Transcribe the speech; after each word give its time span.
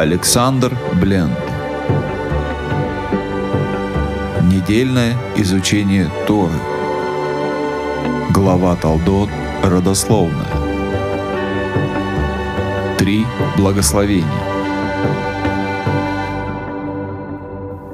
Александр 0.00 0.74
Бленд. 0.98 1.38
Недельное 4.50 5.14
изучение 5.36 6.10
Торы. 6.26 6.58
Глава 8.30 8.76
Талдот 8.76 9.28
родословная. 9.62 10.46
Три 12.96 13.26
благословения. 13.58 14.24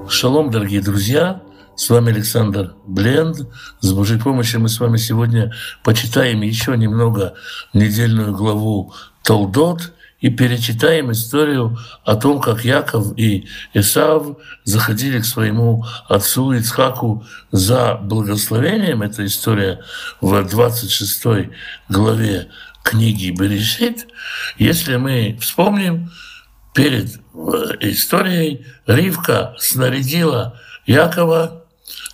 Шалом, 0.08 0.52
дорогие 0.52 0.82
друзья! 0.82 1.42
С 1.74 1.90
вами 1.90 2.12
Александр 2.12 2.76
Бленд. 2.86 3.48
С 3.80 3.92
Божьей 3.92 4.20
помощью 4.20 4.60
мы 4.60 4.68
с 4.68 4.78
вами 4.78 4.96
сегодня 4.96 5.52
почитаем 5.82 6.42
еще 6.42 6.76
немного 6.76 7.34
недельную 7.74 8.32
главу 8.32 8.94
Толдот 9.24 9.92
и 10.20 10.30
перечитаем 10.30 11.12
историю 11.12 11.78
о 12.04 12.16
том, 12.16 12.40
как 12.40 12.64
Яков 12.64 13.18
и 13.18 13.46
Исав 13.74 14.38
заходили 14.64 15.20
к 15.20 15.24
своему 15.24 15.84
отцу 16.08 16.52
Ицхаку 16.52 17.24
за 17.52 17.94
благословением. 17.94 19.02
Эта 19.02 19.26
история 19.26 19.80
в 20.20 20.42
26 20.42 21.50
главе 21.88 22.48
книги 22.82 23.30
Берешит. 23.30 24.06
Если 24.58 24.96
мы 24.96 25.38
вспомним, 25.40 26.10
перед 26.74 27.20
историей 27.80 28.64
Ривка 28.86 29.54
снарядила 29.58 30.58
Якова 30.86 31.65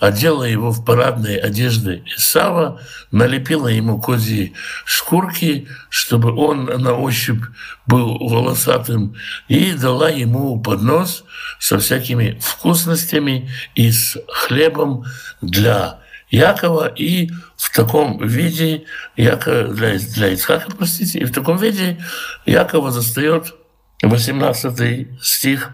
одела 0.02 0.42
его 0.42 0.72
в 0.72 0.84
парадные 0.84 1.38
одежды 1.38 2.02
Исава, 2.16 2.80
налепила 3.12 3.68
ему 3.68 4.00
козьи 4.00 4.52
шкурки, 4.84 5.68
чтобы 5.90 6.34
он 6.34 6.64
на 6.64 6.94
ощупь 6.94 7.44
был 7.86 8.18
волосатым, 8.18 9.14
и 9.46 9.74
дала 9.74 10.08
ему 10.08 10.60
поднос 10.60 11.22
со 11.60 11.78
всякими 11.78 12.36
вкусностями 12.42 13.48
и 13.76 13.92
с 13.92 14.18
хлебом 14.26 15.04
для 15.40 16.00
Якова, 16.32 16.88
и 16.88 17.30
в 17.56 17.72
таком 17.72 18.26
виде, 18.26 18.82
Яков, 19.16 19.72
для, 19.72 19.98
для 19.98 20.32
Ицхака, 20.32 20.66
простите, 20.76 21.20
и 21.20 21.24
в 21.24 21.32
таком 21.32 21.58
виде 21.58 22.04
Якова 22.44 22.90
застает 22.90 23.54
18 24.02 25.22
стих 25.22 25.70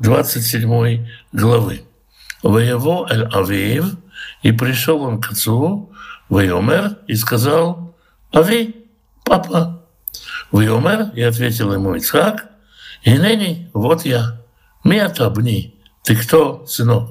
27 0.00 1.06
главы. 1.30 1.87
Воево 2.42 3.06
эль 3.10 3.28
Авиев, 3.32 3.96
и 4.42 4.52
пришел 4.52 5.02
он 5.02 5.20
к 5.20 5.32
отцу, 5.32 5.92
Вайомер, 6.28 6.98
и 7.06 7.14
сказал, 7.14 7.96
Ави, 8.32 8.86
папа. 9.24 9.82
Вайомер, 10.50 11.10
и 11.14 11.22
ответил 11.22 11.72
ему 11.72 11.94
Ицхак, 11.94 12.46
и 13.02 13.16
ныне 13.18 13.70
вот 13.74 14.04
я, 14.04 14.40
Миатабни, 14.84 15.74
ты 16.04 16.16
кто, 16.16 16.64
сынок? 16.66 17.10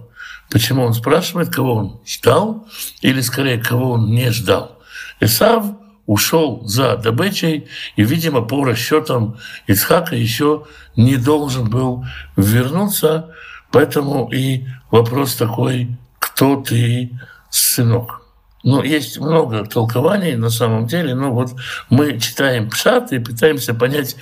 Почему 0.49 0.83
он 0.83 0.93
спрашивает, 0.93 1.49
кого 1.49 1.75
он 1.75 2.01
ждал, 2.05 2.67
или 3.01 3.19
скорее, 3.21 3.57
кого 3.57 3.91
он 3.91 4.11
не 4.11 4.31
ждал? 4.31 4.79
Исав 5.19 5.65
ушел 6.05 6.61
за 6.65 6.95
добычей, 6.95 7.67
и, 7.97 8.03
видимо, 8.03 8.41
по 8.41 8.63
расчетам 8.63 9.37
Ицхака 9.67 10.15
еще 10.15 10.65
не 10.95 11.17
должен 11.17 11.69
был 11.69 12.05
вернуться, 12.37 13.33
Поэтому 13.71 14.29
и 14.31 14.65
вопрос 14.91 15.35
такой, 15.35 15.89
кто 16.19 16.55
ты, 16.55 17.11
сынок? 17.49 18.21
Ну, 18.63 18.83
есть 18.83 19.19
много 19.19 19.65
толкований 19.65 20.35
на 20.35 20.49
самом 20.49 20.87
деле, 20.87 21.15
но 21.15 21.31
вот 21.31 21.51
мы 21.89 22.19
читаем 22.19 22.69
Пшат 22.69 23.13
и 23.13 23.19
пытаемся 23.19 23.73
понять 23.73 24.15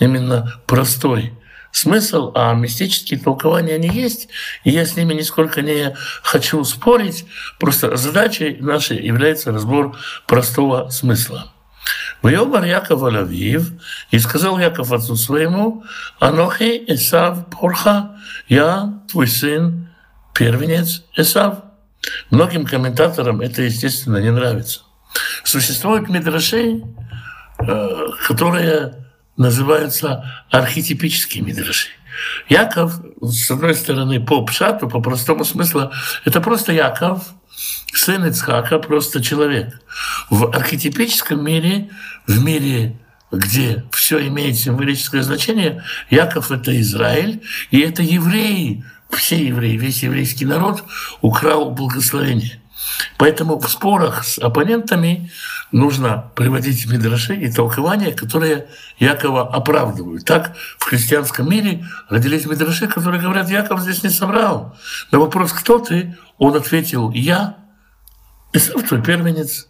именно 0.00 0.60
простой 0.66 1.32
смысл, 1.72 2.30
а 2.34 2.52
мистические 2.54 3.18
толкования 3.18 3.74
они 3.74 3.88
есть, 3.88 4.28
и 4.62 4.70
я 4.70 4.84
с 4.84 4.96
ними 4.96 5.14
нисколько 5.14 5.62
не 5.62 5.96
хочу 6.22 6.62
спорить, 6.64 7.24
просто 7.58 7.96
задачей 7.96 8.58
нашей 8.60 9.04
является 9.04 9.50
разбор 9.50 9.96
простого 10.26 10.90
смысла. 10.90 11.52
Вайомар 12.20 12.64
Яков 12.64 13.02
Алавиев, 13.02 13.72
и 14.12 14.18
сказал 14.20 14.58
Яков 14.58 14.92
отцу 14.92 15.16
своему, 15.16 15.82
Анохи 16.20 16.84
Исав 16.86 17.46
Порха, 17.50 18.16
я 18.48 19.00
твой 19.10 19.26
сын, 19.26 19.88
первенец 20.42 21.04
Исав. 21.16 21.58
Многим 22.30 22.66
комментаторам 22.66 23.40
это, 23.40 23.62
естественно, 23.62 24.16
не 24.16 24.32
нравится. 24.32 24.80
Существуют 25.44 26.08
мидраши, 26.08 26.82
э, 27.60 27.88
которые 28.26 29.06
называются 29.36 30.24
архетипические 30.50 31.44
мидраши. 31.44 31.90
Яков, 32.48 32.94
с 33.20 33.50
одной 33.52 33.74
стороны, 33.74 34.20
по 34.20 34.44
пшату, 34.44 34.88
по 34.88 35.00
простому 35.00 35.44
смыслу, 35.44 35.92
это 36.24 36.40
просто 36.40 36.72
Яков, 36.72 37.22
сын 37.94 38.26
Ицхака, 38.26 38.80
просто 38.80 39.22
человек. 39.22 39.80
В 40.28 40.46
архетипическом 40.46 41.44
мире, 41.44 41.88
в 42.26 42.42
мире 42.42 42.98
где 43.32 43.84
все 43.92 44.26
имеет 44.28 44.58
символическое 44.58 45.22
значение, 45.22 45.82
Яков— 46.10 46.50
это 46.50 46.78
Израиль, 46.80 47.40
и 47.70 47.80
это 47.80 48.02
евреи, 48.02 48.84
все 49.16 49.46
евреи, 49.46 49.76
весь 49.76 50.02
еврейский 50.02 50.44
народ 50.44 50.84
украл 51.20 51.70
благословение. 51.70 52.60
Поэтому 53.16 53.58
в 53.58 53.68
спорах 53.68 54.24
с 54.24 54.38
оппонентами 54.38 55.30
нужно 55.70 56.30
приводить 56.34 56.86
мидраши 56.86 57.34
и 57.34 57.50
толкования, 57.50 58.12
которые 58.12 58.66
Якова 58.98 59.54
оправдывают. 59.54 60.24
Так 60.24 60.56
в 60.78 60.84
христианском 60.84 61.48
мире 61.48 61.86
родились 62.08 62.46
мидраши, 62.46 62.86
которые 62.88 63.20
говорят, 63.20 63.48
Яков 63.48 63.80
здесь 63.80 64.02
не 64.02 64.10
собрал. 64.10 64.76
На 65.10 65.18
вопрос 65.18 65.52
«Кто 65.52 65.78
ты?» 65.78 66.16
он 66.38 66.56
ответил 66.56 67.10
«Я, 67.10 67.56
Исав 68.52 68.82
твой 68.82 69.02
первенец». 69.02 69.68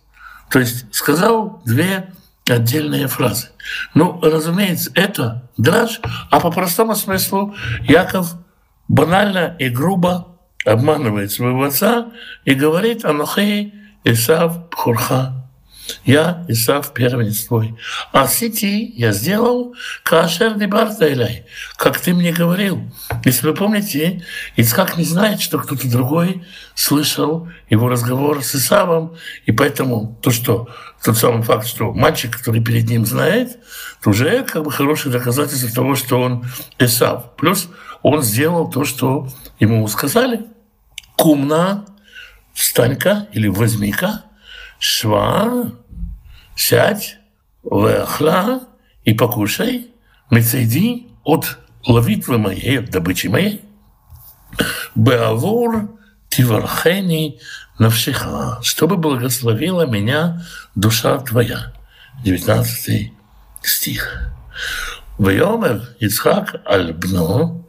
То 0.50 0.58
есть 0.58 0.92
сказал 0.94 1.62
две 1.64 2.12
отдельные 2.48 3.06
фразы. 3.06 3.48
Ну, 3.94 4.20
разумеется, 4.20 4.90
это 4.94 5.48
драж, 5.56 6.00
а 6.30 6.40
по 6.40 6.50
простому 6.50 6.96
смыслу 6.96 7.54
Яков 7.82 8.34
банально 8.92 9.56
и 9.58 9.70
грубо 9.70 10.38
обманывает 10.64 11.32
своего 11.32 11.64
отца 11.64 12.12
и 12.44 12.54
говорит 12.54 13.04
«Анухей 13.04 13.74
Исав 14.04 14.68
Пхурха». 14.68 15.38
Я, 16.04 16.44
Исав, 16.48 16.92
первенец 16.92 17.44
твой. 17.44 17.74
А 18.12 18.26
сети 18.28 18.92
я 18.96 19.12
сделал 19.12 19.74
кашер 20.04 20.54
дебарта 20.54 21.06
илай, 21.06 21.44
как 21.76 21.98
ты 21.98 22.14
мне 22.14 22.32
говорил. 22.32 22.80
Если 23.24 23.46
вы 23.46 23.54
помните, 23.54 24.22
Ицхак 24.56 24.96
не 24.96 25.04
знает, 25.04 25.40
что 25.40 25.58
кто-то 25.58 25.90
другой 25.90 26.44
слышал 26.74 27.48
его 27.68 27.88
разговор 27.88 28.44
с 28.44 28.54
Исавом, 28.54 29.16
и 29.44 29.52
поэтому 29.52 30.18
то, 30.22 30.30
что 30.30 30.68
тот 31.04 31.18
самый 31.18 31.42
факт, 31.42 31.66
что 31.66 31.92
мальчик, 31.92 32.36
который 32.38 32.62
перед 32.62 32.88
ним 32.88 33.04
знает, 33.04 33.58
то 34.02 34.10
уже 34.10 34.44
как 34.44 34.62
бы 34.62 34.70
хорошее 34.70 35.12
доказательство 35.12 35.70
того, 35.70 35.96
что 35.96 36.20
он 36.20 36.44
Исав. 36.78 37.34
Плюс 37.36 37.68
он 38.02 38.22
сделал 38.22 38.70
то, 38.70 38.84
что 38.84 39.28
ему 39.60 39.86
сказали. 39.88 40.46
Кумна, 41.16 41.84
встань-ка 42.52 43.28
или 43.32 43.48
возьми-ка, 43.48 44.24
шва, 44.78 45.72
сядь, 46.56 47.18
вахла 47.62 48.62
и 49.04 49.14
покушай, 49.14 49.90
мецейди 50.30 51.06
от 51.24 51.58
ловитвы 51.86 52.38
моей, 52.38 52.80
от 52.80 52.90
добычи 52.90 53.28
моей. 53.28 53.62
Беавур 54.94 55.98
тивархени 56.28 57.40
навшиха, 57.78 58.58
чтобы 58.62 58.96
благословила 58.96 59.86
меня 59.86 60.42
душа 60.74 61.18
твоя. 61.18 61.72
19 62.24 63.12
стих. 63.62 64.32
Вайомер 65.18 65.88
Ицхак 66.00 66.62
Альбно, 66.64 67.61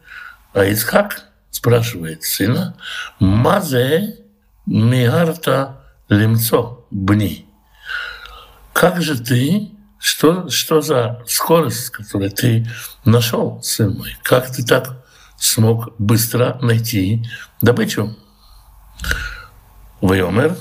а 0.54 0.66
Ицхак 0.66 1.24
спрашивает 1.50 2.24
сына, 2.24 2.76
Мазе 3.20 4.18
миарта 4.66 5.82
лимцо 6.10 6.86
бни. 6.92 7.46
Как 8.74 9.02
же 9.02 9.18
ты, 9.18 9.72
что, 10.00 10.50
что 10.50 10.82
за 10.82 11.22
скорость, 11.28 11.90
которую 11.90 12.32
ты 12.32 12.68
нашел, 13.06 13.62
сын 13.62 13.92
мой? 13.98 14.18
Как 14.24 14.52
ты 14.52 14.64
так 14.64 15.06
смог 15.38 15.96
быстро 15.98 16.58
найти 16.62 17.26
добычу? 17.62 18.16
Вайомер 20.02 20.58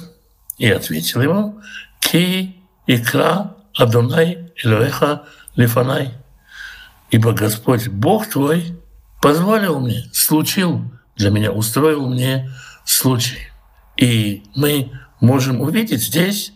и 0.58 0.70
ответил 0.70 1.22
ему, 1.22 1.60
Ки 2.00 2.56
икра 2.86 3.56
Адонай 3.76 4.52
Илоэха 4.62 5.24
Лифанай. 5.56 6.14
Ибо 7.10 7.32
Господь 7.32 7.88
Бог 7.88 8.28
твой 8.28 8.81
позволил 9.22 9.80
мне, 9.80 10.04
случил 10.12 10.92
для 11.16 11.30
меня, 11.30 11.52
устроил 11.52 12.06
мне 12.08 12.50
случай. 12.84 13.38
И 13.96 14.42
мы 14.56 14.90
можем 15.20 15.60
увидеть 15.60 16.02
здесь, 16.02 16.52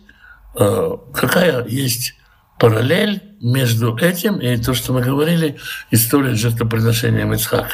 э, 0.59 0.91
какая 1.13 1.65
есть 1.65 2.15
параллель 2.59 3.23
между 3.41 3.95
этим 3.95 4.37
и 4.37 4.57
то, 4.57 4.73
что 4.73 4.91
мы 4.91 5.01
говорили, 5.01 5.57
история 5.91 6.35
жертвоприношения 6.35 7.31
Ицхака. 7.31 7.73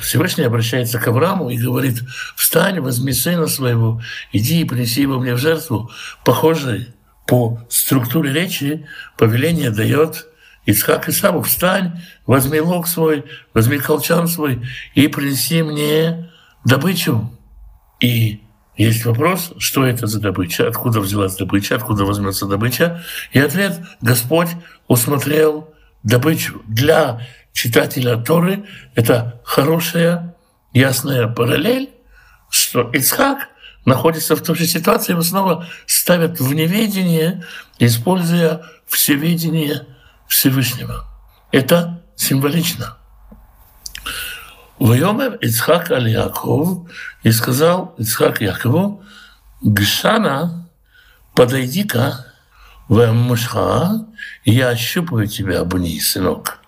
Всевышний 0.00 0.44
обращается 0.44 0.98
к 0.98 1.08
Аврааму 1.08 1.50
и 1.50 1.56
говорит, 1.56 2.02
встань, 2.36 2.80
возьми 2.80 3.12
сына 3.12 3.46
своего, 3.48 4.00
иди 4.32 4.60
и 4.60 4.64
принеси 4.64 5.02
его 5.02 5.18
мне 5.18 5.34
в 5.34 5.38
жертву. 5.38 5.90
Похожий 6.24 6.88
по 7.26 7.60
структуре 7.70 8.32
речи 8.32 8.86
повеление 9.16 9.70
дает 9.70 10.26
Ицхак 10.64 11.08
Исаву, 11.08 11.42
встань, 11.42 12.00
возьми 12.26 12.60
лук 12.60 12.86
свой, 12.86 13.24
возьми 13.52 13.78
колчан 13.78 14.28
свой 14.28 14.64
и 14.94 15.08
принеси 15.08 15.62
мне 15.62 16.30
добычу. 16.64 17.30
И 18.00 18.42
есть 18.76 19.04
вопрос, 19.04 19.52
что 19.58 19.84
это 19.84 20.06
за 20.06 20.20
добыча, 20.20 20.66
откуда 20.66 21.00
взялась 21.00 21.36
добыча, 21.36 21.74
откуда 21.76 22.04
возьмется 22.04 22.46
добыча. 22.46 23.02
И 23.32 23.38
ответ– 23.38 23.80
Господь 24.00 24.48
усмотрел 24.88 25.72
добычу. 26.02 26.62
Для 26.66 27.20
читателя 27.52 28.16
Торы 28.16 28.64
это 28.94 29.40
хорошая, 29.44 30.34
ясная 30.72 31.28
параллель, 31.28 31.90
что 32.50 32.88
Ицхак 32.92 33.48
находится 33.84 34.36
в 34.36 34.42
той 34.42 34.56
же 34.56 34.66
ситуации, 34.66 35.12
его 35.12 35.22
снова 35.22 35.66
ставят 35.86 36.40
в 36.40 36.54
неведение, 36.54 37.44
используя 37.78 38.62
всеведение 38.86 39.86
Всевышнего. 40.32 41.04
Это 41.50 42.02
символично. 42.16 42.96
Вайомер 44.78 45.34
Ицхак 45.42 45.90
аль 45.90 46.08
Яков 46.08 46.90
и 47.22 47.30
сказал 47.30 47.94
Ицхак 47.98 48.40
Якову, 48.40 49.04
Гшана, 49.62 50.70
подойди-ка 51.34 52.26
в 52.88 53.12
мушха, 53.12 54.06
я 54.46 54.70
ощупаю 54.70 55.26
тебя, 55.26 55.64
Бни, 55.64 56.00
сынок. 56.00 56.60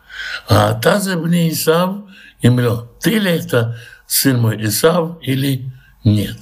А 0.46 0.75
таза 0.75 1.16
Бни 1.16 1.50
Исав, 1.50 2.05
имло, 2.43 2.90
ты 3.00 3.19
ли 3.19 3.31
это 3.31 3.78
сын 4.06 4.43
мой 4.43 4.62
Исав 4.62 5.16
или 5.22 5.72
нет? 6.05 6.37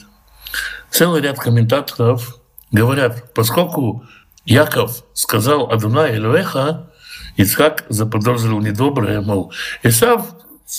Целый 0.91 1.23
ряд 1.23 1.39
комментаторов 1.39 2.41
говорят, 2.73 3.33
поскольку 3.33 4.05
Яков 4.45 5.05
сказал 5.15 5.71
Адуна 5.71 6.09
Эльвеха, 6.09 6.89
Ицхак 7.37 7.85
заподозрил 7.89 8.61
недоброе, 8.61 9.21
мол, 9.21 9.53
Исав 9.83 10.27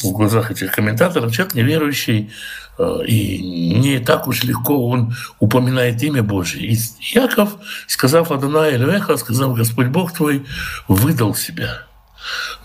в 0.01 0.11
глазах 0.11 0.51
этих 0.51 0.71
комментаторов 0.71 1.33
человек 1.33 1.53
неверующий, 1.53 2.31
э, 2.79 3.05
и 3.05 3.77
не 3.77 3.99
так 3.99 4.27
уж 4.27 4.43
легко 4.43 4.89
он 4.89 5.15
упоминает 5.39 6.01
имя 6.01 6.23
Божье. 6.23 6.65
И 6.65 6.77
Яков, 7.13 7.55
сказав 7.87 8.31
Адуна 8.31 8.69
Эльвеха, 8.69 9.17
сказав 9.17 9.55
Господь 9.55 9.87
Бог 9.87 10.13
твой, 10.13 10.45
выдал 10.87 11.35
себя. 11.35 11.83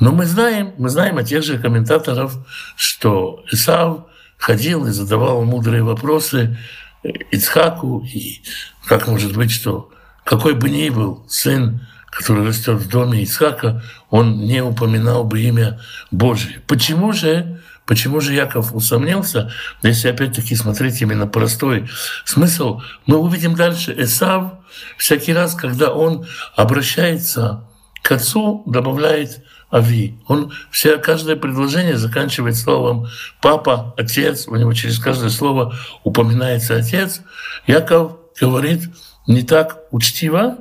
Но 0.00 0.12
мы 0.12 0.24
знаем, 0.24 0.72
мы 0.78 0.88
знаем 0.88 1.18
от 1.18 1.26
тех 1.26 1.42
же 1.42 1.58
комментаторов, 1.58 2.36
что 2.76 3.44
Исав 3.50 4.04
ходил 4.38 4.86
и 4.86 4.92
задавал 4.92 5.44
мудрые 5.44 5.82
вопросы 5.82 6.56
Ицхаку, 7.02 8.06
и 8.06 8.40
как 8.86 9.08
может 9.08 9.36
быть, 9.36 9.50
что 9.50 9.90
какой 10.24 10.54
бы 10.54 10.70
ни 10.70 10.88
был 10.90 11.24
сын 11.28 11.86
который 12.10 12.46
растет 12.46 12.76
в 12.76 12.88
доме 12.88 13.22
Исхака, 13.24 13.82
он 14.10 14.40
не 14.44 14.62
упоминал 14.62 15.24
бы 15.24 15.40
имя 15.40 15.80
Божие. 16.10 16.60
Почему 16.66 17.12
же, 17.12 17.60
почему 17.86 18.20
же 18.20 18.34
Яков 18.34 18.74
усомнился? 18.74 19.52
Если 19.82 20.08
опять-таки 20.08 20.54
смотреть 20.56 21.00
именно 21.02 21.26
простой 21.26 21.88
смысл, 22.24 22.80
мы 23.06 23.18
увидим 23.18 23.54
дальше. 23.54 23.94
Эсав 23.96 24.52
всякий 24.96 25.32
раз, 25.32 25.54
когда 25.54 25.92
он 25.92 26.26
обращается 26.56 27.64
к 28.02 28.12
отцу, 28.12 28.62
добавляет 28.66 29.44
Ави. 29.70 30.18
Он 30.26 30.50
все, 30.70 30.96
каждое 30.96 31.36
предложение 31.36 31.98
заканчивает 31.98 32.56
словом 32.56 33.06
«папа», 33.42 33.94
«отец». 33.98 34.48
У 34.48 34.56
него 34.56 34.72
через 34.72 34.98
каждое 34.98 35.28
слово 35.28 35.74
упоминается 36.04 36.76
«отец». 36.76 37.20
Яков 37.66 38.16
говорит 38.40 38.88
не 39.26 39.42
так 39.42 39.80
учтиво, 39.90 40.56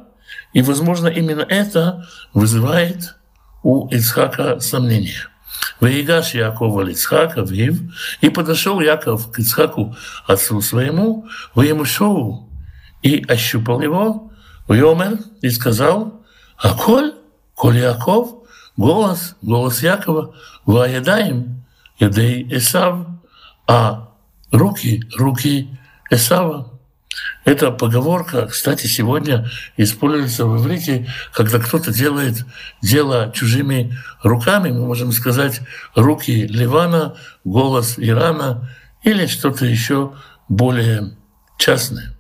и, 0.58 0.62
возможно, 0.64 1.08
именно 1.08 1.46
это 1.48 2.08
вызывает 2.34 3.16
у 3.62 3.88
Ицхака 3.90 4.60
сомнения. 4.60 5.30
Ваигаш 5.80 6.34
Якова 6.34 6.90
Ицхака 6.90 7.42
Вив, 7.42 7.80
и 8.22 8.30
подошел 8.30 8.80
Яков 8.80 9.32
к 9.32 9.38
Ицхаку, 9.38 9.96
отцу 10.26 10.60
своему, 10.62 11.28
в 11.54 11.62
ему 11.62 11.86
шоу, 11.86 12.50
и 13.04 13.24
ощупал 13.28 13.82
его, 13.82 14.32
Йомер, 14.68 15.20
и 15.44 15.52
сказал, 15.52 16.26
а 16.58 16.74
коль, 16.74 17.14
коль 17.54 17.78
Яков, 17.78 18.48
голос, 18.78 19.36
голос 19.44 19.84
Якова, 19.84 20.34
ваядаем, 20.66 21.66
ядей 22.00 22.48
Эсав, 22.50 23.06
а 23.68 24.10
руки, 24.52 25.04
руки 25.20 25.78
Эсава. 26.10 26.77
Эта 27.46 27.72
поговорка, 27.72 28.48
кстати, 28.48 28.88
сегодня 28.88 29.50
используется 29.78 30.46
в 30.46 30.58
иврите, 30.62 31.08
когда 31.34 31.60
кто-то 31.60 31.94
делает 31.94 32.46
дело 32.82 33.32
чужими 33.34 33.98
руками, 34.22 34.70
мы 34.70 34.86
можем 34.86 35.12
сказать 35.12 35.62
руки 35.96 36.46
Ливана, 36.48 37.16
голос 37.44 37.96
Ирана 37.98 38.70
или 39.04 39.28
что-то 39.28 39.66
еще 39.66 40.14
более 40.50 41.18
частное. 41.58 42.18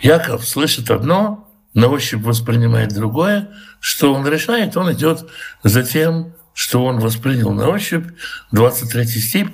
Яков 0.00 0.46
слышит 0.46 0.90
одно, 0.90 1.48
на 1.74 1.88
ощупь 1.88 2.22
воспринимает 2.22 2.94
другое, 2.94 3.50
что 3.80 4.14
он 4.14 4.26
решает, 4.26 4.76
он 4.76 4.92
идет 4.92 5.28
за 5.62 5.82
тем, 5.82 6.34
что 6.54 6.84
он 6.84 6.98
воспринял 6.98 7.52
на 7.52 7.68
ощупь. 7.68 8.06
23 8.52 9.06
стих. 9.06 9.48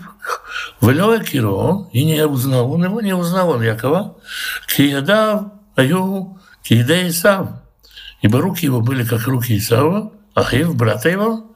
«Велёя 0.81 1.21
Киро» 1.21 1.89
и 1.93 2.05
не 2.05 2.27
узнал, 2.27 2.73
он 2.73 2.85
его 2.85 3.01
не 3.01 3.15
узнал, 3.15 3.51
он 3.51 3.63
Якова. 3.63 4.17
«Киядав 4.67 5.53
аю 5.77 6.39
киеде 6.63 7.09
Исав». 7.09 7.49
Ибо 8.23 8.41
руки 8.41 8.65
его 8.65 8.81
были 8.81 9.05
как 9.05 9.27
руки 9.27 9.57
Исава, 9.57 10.13
Ахив, 10.35 10.75
брата 10.75 11.09
его, 11.09 11.53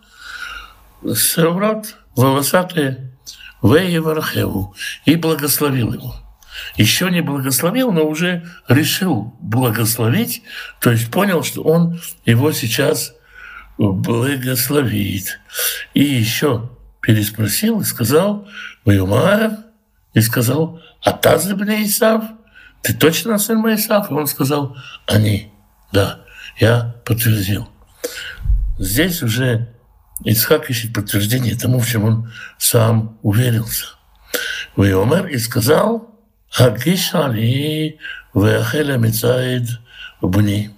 Севрат, 1.14 1.96
волосатые, 2.14 3.12
Веевархеву, 3.62 4.74
и 5.04 5.16
благословил 5.16 5.92
его. 5.92 6.14
Еще 6.76 7.10
не 7.10 7.22
благословил, 7.22 7.92
но 7.92 8.04
уже 8.04 8.46
решил 8.68 9.34
благословить, 9.40 10.42
то 10.80 10.90
есть 10.90 11.10
понял, 11.10 11.42
что 11.42 11.62
он 11.62 12.00
его 12.26 12.52
сейчас 12.52 13.14
благословит. 13.78 15.40
И 15.94 16.02
еще 16.02 16.70
переспросил 17.00 17.80
и 17.80 17.84
сказал, 17.84 18.48
Ваюмар, 18.84 19.58
и 20.14 20.20
сказал, 20.20 20.80
а 21.02 21.12
тазы 21.12 21.54
бне 21.54 21.84
Исав, 21.84 22.24
ты 22.82 22.94
точно 22.94 23.38
сын 23.38 23.58
мой 23.58 23.76
Исав? 23.76 24.10
И 24.10 24.14
он 24.14 24.26
сказал, 24.26 24.76
они, 25.06 25.52
да, 25.92 26.20
я 26.58 26.94
подтвердил. 27.04 27.68
Здесь 28.78 29.22
уже 29.22 29.68
Исхак 30.24 30.70
ищет 30.70 30.94
подтверждение 30.94 31.56
тому, 31.56 31.80
в 31.80 31.86
чем 31.86 32.04
он 32.04 32.32
сам 32.58 33.18
уверился. 33.22 33.86
Вайомер 34.76 35.26
и 35.26 35.38
сказал, 35.38 36.10
Агишали 36.56 37.98
Вахеля 38.34 38.96
Мицаид 38.96 39.68
Бни 40.20 40.70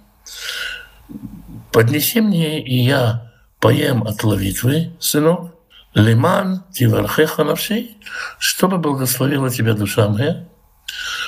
поднеси 1.73 2.21
мне, 2.21 2.63
и 2.63 2.83
я 2.83 3.31
поем 3.59 4.03
от 4.03 4.23
ловитвы, 4.23 4.93
сынок, 4.99 5.52
лиман 5.93 6.63
тивархеха 6.71 7.43
навши, 7.43 7.91
чтобы 8.39 8.77
благословила 8.77 9.49
тебя 9.49 9.73
душа 9.73 10.07
моя, 10.09 10.47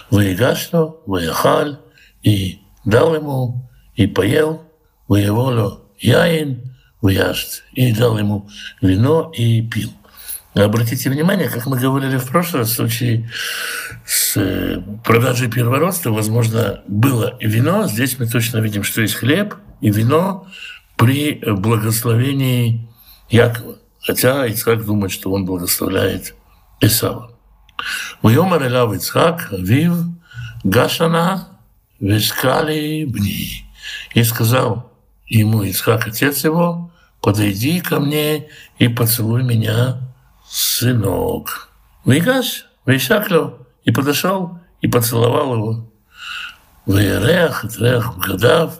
выегашло, 0.10 1.02
выехаль, 1.06 1.80
и 2.24 2.62
дал 2.84 3.16
ему, 3.16 3.70
и 3.96 4.08
поел, 4.08 4.64
выеволо 5.08 5.82
яин, 6.00 6.76
выяшт, 7.02 7.64
и 7.74 7.94
дал 7.94 8.18
ему 8.18 8.50
вино, 8.82 9.32
и 9.36 9.62
пил. 9.62 9.92
Обратите 10.56 11.10
внимание, 11.10 11.50
как 11.50 11.66
мы 11.66 11.78
говорили 11.78 12.18
в 12.18 12.30
прошлом 12.30 12.64
случае 12.66 13.30
с 14.06 14.38
э, 14.38 14.82
продажей 15.04 15.52
первородства, 15.52 16.12
возможно, 16.12 16.82
было 16.88 17.38
вино. 17.42 17.88
Здесь 17.88 18.18
мы 18.18 18.26
точно 18.26 18.60
видим, 18.60 18.84
что 18.84 19.02
есть 19.02 19.16
хлеб 19.16 19.56
и 19.82 19.92
вино 19.92 20.48
при 20.96 21.42
благословении 21.46 22.88
Якова. 23.30 23.76
Хотя 24.06 24.46
Ицхак 24.46 24.86
думает, 24.86 25.12
что 25.12 25.32
он 25.32 25.46
благословляет 25.46 26.36
Исава. 26.80 27.32
Уйомар 28.22 28.68
Элав 28.68 28.94
Ицхак, 28.94 29.52
Вив, 29.52 29.94
Гашана, 30.64 31.60
Вешкали, 32.00 33.06
Бни. 33.06 33.66
И 34.14 34.24
сказал 34.24 34.92
ему 35.26 35.64
Ицхак, 35.64 36.08
отец 36.08 36.44
его, 36.44 36.92
подойди 37.20 37.82
ко 37.82 38.00
мне 38.00 38.48
и 38.78 38.88
поцелуй 38.88 39.44
меня, 39.44 40.02
сынок. 40.48 41.70
Вигаш, 42.06 42.68
Вишаклю, 42.86 43.66
и 43.86 43.92
подошел 43.92 44.60
и 44.82 44.88
поцеловал 44.88 45.56
его. 45.56 45.92
в 46.86 46.96
ирех 46.96 47.66
Трех, 47.74 48.18
Гадав, 48.20 48.80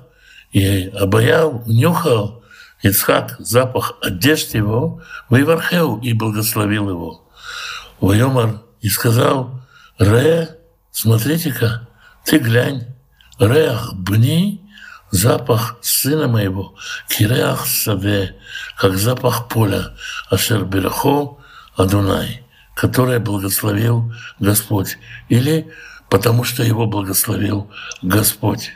и 0.51 0.88
обаял, 0.89 1.63
унюхал, 1.65 2.44
Ицхак 2.86 3.36
запах 3.39 3.94
одежды 4.00 4.60
его, 4.60 5.01
Вайвархеу 5.30 6.00
и 6.01 6.13
благословил 6.13 6.88
его. 6.88 7.27
Вайомар 8.00 8.62
и 8.80 8.89
сказал, 8.89 9.60
Ре, 9.98 10.60
смотрите-ка, 10.92 11.88
ты 12.25 12.38
глянь, 12.38 12.86
Реах 13.39 13.96
бни, 13.96 14.62
запах 15.10 15.77
сына 15.82 16.27
моего, 16.27 16.75
киреах 17.10 17.65
саде, 17.65 18.36
как 18.77 18.98
запах 18.98 19.48
поля, 19.48 19.96
ашер 20.30 20.63
берахо 20.63 21.39
Адунай, 21.75 22.44
которое 22.75 23.20
благословил 23.20 24.13
Господь. 24.39 25.00
Или 25.27 25.74
потому 26.08 26.44
что 26.44 26.62
его 26.62 26.86
благословил 26.86 27.72
Господь. 28.04 28.74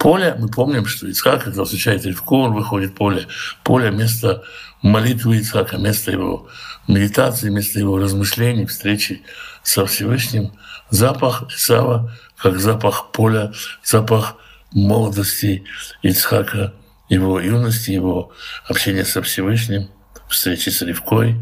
Поле, 0.00 0.34
мы 0.38 0.48
помним, 0.48 0.86
что 0.86 1.06
Ицхак, 1.06 1.44
когда 1.44 1.62
встречает 1.62 2.06
Ривку, 2.06 2.38
он 2.38 2.54
выходит 2.54 2.92
в 2.92 2.94
поле. 2.94 3.26
Поле– 3.62 3.90
место 3.92 4.42
молитвы 4.80 5.36
Ицхака, 5.36 5.76
место 5.76 6.10
его 6.10 6.48
медитации, 6.88 7.50
место 7.50 7.80
его 7.80 7.98
размышлений, 7.98 8.64
встречи 8.64 9.22
со 9.62 9.84
Всевышним. 9.84 10.54
Запах 10.88 11.52
Исава, 11.54 12.16
как 12.38 12.58
запах 12.58 13.12
поля, 13.12 13.52
запах 13.84 14.36
молодости 14.72 15.64
Ицхака, 16.00 16.72
его 17.10 17.38
юности, 17.38 17.90
его 17.90 18.32
общения 18.66 19.04
со 19.04 19.20
Всевышним, 19.20 19.90
встречи 20.30 20.70
с 20.70 20.80
Ривкой, 20.80 21.36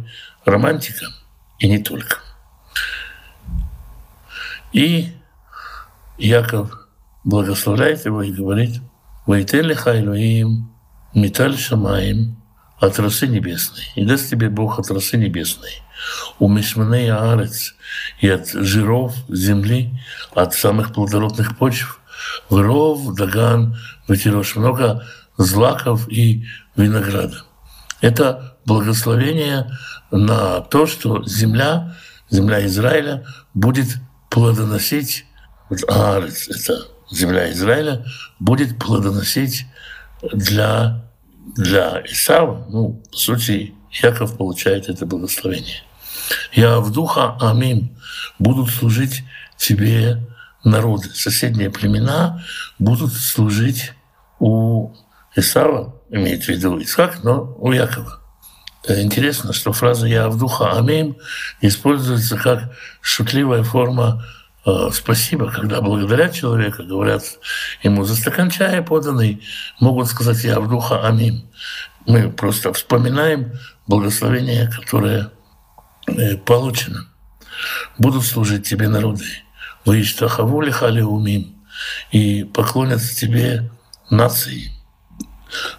романтика 0.44 1.06
и 1.60 1.68
не 1.68 1.78
только. 1.78 2.18
И 4.72 5.12
Яков 6.18 6.88
благословляет 7.25 8.04
его 8.04 8.22
и 8.22 8.32
говорит, 8.32 8.80
«Вайтели 9.26 9.75
хайлуим, 9.75 10.70
металь 11.14 11.56
шамаем, 11.56 12.38
от 12.80 12.98
росы 12.98 13.26
небесной, 13.26 13.84
и 13.96 14.04
даст 14.04 14.30
тебе 14.30 14.48
Бог 14.48 14.78
от 14.78 14.90
росы 14.90 15.16
небесной, 15.16 15.82
у 16.38 16.48
мишманей 16.48 17.10
арец, 17.10 17.75
и 18.20 18.28
от 18.28 18.48
жиров 18.48 19.14
земли, 19.28 20.00
от 20.34 20.54
самых 20.54 20.92
плодородных 20.94 21.58
почв, 21.58 22.00
вров, 22.48 23.14
даган, 23.14 23.76
вытерешь 24.06 24.56
много 24.56 25.04
злаков 25.37 26.08
и 26.08 26.46
винограда. 26.76 27.42
Это 28.00 28.58
благословение 28.64 29.70
на 30.10 30.60
то, 30.60 30.87
что 30.87 31.25
земля, 31.25 31.96
земля 32.30 32.64
Израиля 32.66 33.26
будет 33.54 33.88
плодоносить, 34.30 35.25
вот 35.68 35.80
Аарец, 35.88 36.48
это 36.48 36.87
земля 37.10 37.50
Израиля, 37.52 38.04
будет 38.38 38.78
плодоносить 38.78 39.66
для, 40.32 41.04
для 41.56 42.02
Исава, 42.06 42.66
ну, 42.70 43.02
по 43.10 43.16
сути, 43.16 43.74
Яков 43.90 44.36
получает 44.36 44.88
это 44.88 45.06
благословение. 45.06 45.82
Я 46.52 46.80
в 46.80 46.92
духа, 46.92 47.36
амин, 47.40 47.96
будут 48.38 48.70
служить 48.70 49.24
тебе 49.56 50.22
народы. 50.64 51.08
Соседние 51.14 51.70
племена 51.70 52.42
будут 52.78 53.14
служить 53.14 53.92
у 54.38 54.92
Исава, 55.34 55.94
имеет 56.10 56.44
в 56.44 56.48
виду 56.48 56.80
Исаак, 56.82 57.22
но 57.24 57.56
у 57.58 57.72
Якова. 57.72 58.20
Интересно, 58.88 59.52
что 59.52 59.72
фраза 59.72 60.06
«я 60.06 60.28
в 60.28 60.38
духа 60.38 60.78
амин» 60.78 61.16
используется 61.60 62.36
как 62.36 62.72
шутливая 63.00 63.62
форма 63.62 64.24
«спасибо», 64.92 65.50
когда 65.50 65.80
благодарят 65.80 66.34
человека, 66.34 66.82
говорят 66.82 67.22
ему 67.82 68.04
за 68.04 68.16
стакан 68.16 68.50
чая 68.50 68.82
поданный, 68.82 69.42
могут 69.80 70.08
сказать 70.08 70.44
«я 70.44 70.60
в 70.60 70.68
духа 70.68 71.06
амин». 71.06 71.48
Мы 72.06 72.30
просто 72.30 72.72
вспоминаем 72.72 73.52
благословение, 73.87 74.70
которое 74.70 75.30
э, 76.06 76.37
получено. 76.38 77.06
Будут 77.98 78.25
служить 78.25 78.66
тебе 78.66 78.88
народы. 78.88 79.25
Вы 79.84 80.02
иштахаву 80.02 80.60
лихали 80.60 81.00
умим 81.00 81.56
и 82.10 82.44
поклонятся 82.44 83.14
тебе 83.14 83.70
нации. 84.10 84.72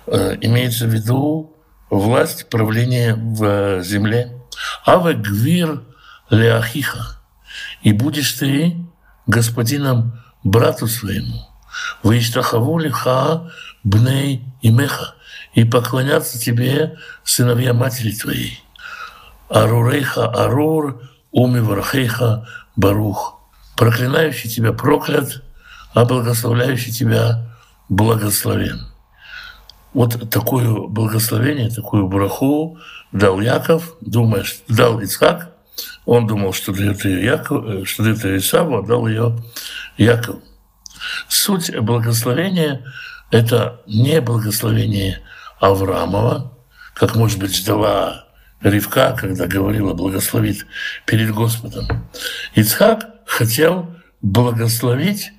Имеется 0.08 0.86
в 0.86 0.90
виду 0.90 1.56
власть 1.90 2.50
правления 2.50 3.16
в 3.16 3.84
земле. 3.84 4.32
Аве 4.86 5.14
гвир 5.14 5.84
леахиха. 6.30 7.19
И 7.82 7.94
будешь 7.94 8.34
ты 8.34 8.76
господином 9.28 10.20
брату 10.44 10.88
своему. 10.88 11.48
Ваиштахаву 12.04 12.78
лиха 12.80 13.50
бней 13.84 14.44
имеха. 14.62 15.16
И 15.54 15.64
поклонятся 15.64 16.40
тебе 16.40 16.98
сыновья 17.24 17.74
матери 17.74 18.12
твоей. 18.12 18.64
Арурейха 19.50 20.28
арур, 20.28 21.02
уми 21.32 21.60
вархейха 21.60 22.48
барух. 22.76 23.40
Проклинающий 23.76 24.50
тебя 24.50 24.74
проклят, 24.74 25.44
а 25.94 26.06
благословляющий 26.06 26.92
тебя 26.92 27.50
благословен. 27.88 28.88
Вот 29.94 30.30
такое 30.30 30.70
благословение, 30.70 31.70
такую 31.70 32.08
браху 32.08 32.78
дал 33.12 33.40
Яков, 33.40 33.96
думая, 34.02 34.44
что 34.44 34.62
дал 34.72 35.00
Ицхак, 35.00 35.52
он 36.10 36.26
думал, 36.26 36.54
что 36.54 36.74
дает 36.74 37.06
ее 37.06 37.24
Яков, 37.24 37.64
э, 37.66 37.86
что 37.86 38.02
дает 38.04 38.24
ее 38.24 38.38
Исаву, 38.40 38.80
а 38.80 38.82
дал 38.82 39.08
ее 39.08 39.38
Яков. 39.96 40.38
Суть 41.28 41.78
благословения– 41.78 42.84
это 43.32 43.82
не 43.86 44.20
благословение 44.20 45.22
Авраамова, 45.60 46.58
как, 46.96 47.16
может 47.16 47.38
быть, 47.38 47.56
ждала 47.56 48.26
Ривка, 48.62 49.16
когда 49.16 49.46
говорила 49.46 49.94
«благословит 49.94 50.66
перед 51.06 51.32
Господом». 51.32 52.10
Ицхак 52.56 53.06
хотел 53.28 53.96
благословить 54.24 55.32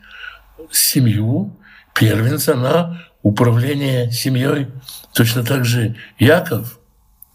семью 0.71 1.59
первенца 1.95 2.55
на 2.55 3.03
управление 3.23 4.13
семьей. 4.13 4.69
Точно 5.15 5.45
так 5.45 5.65
же 5.65 5.97
Яков 6.21 6.80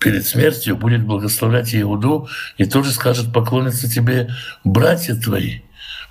перед 0.05 0.23
смертью 0.27 0.77
будет 0.77 1.03
благословлять 1.03 1.73
Иуду 1.73 2.29
и 2.59 2.65
тоже 2.65 2.91
скажет, 2.91 3.33
поклонятся 3.33 3.89
тебе 3.89 4.29
братья 4.63 5.15
твои. 5.15 5.61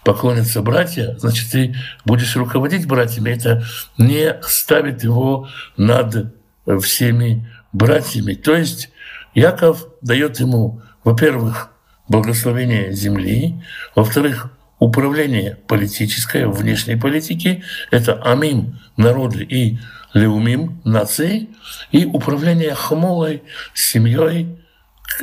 Поклонятся 0.02 0.62
братья, 0.62 1.14
значит, 1.20 1.52
ты 1.52 1.76
будешь 2.04 2.34
руководить 2.34 2.88
братьями. 2.88 3.30
Это 3.30 3.64
не 3.96 4.34
ставит 4.42 5.04
его 5.04 5.48
над 5.76 6.34
всеми 6.82 7.48
братьями. 7.72 8.34
То 8.34 8.56
есть 8.56 8.90
Яков 9.32 9.86
дает 10.02 10.40
ему, 10.40 10.82
во-первых, 11.04 11.70
благословение 12.08 12.92
земли, 12.92 13.62
во-вторых, 13.94 14.50
управление 14.80 15.56
политическое, 15.68 16.48
внешней 16.48 16.96
политики, 16.96 17.62
это 17.92 18.14
амим 18.14 18.80
народы 18.96 19.44
и 19.44 19.78
леумим 20.14 20.80
нации, 20.84 21.50
и 21.92 22.06
управление 22.06 22.74
хмолой 22.74 23.42
семьей, 23.74 24.58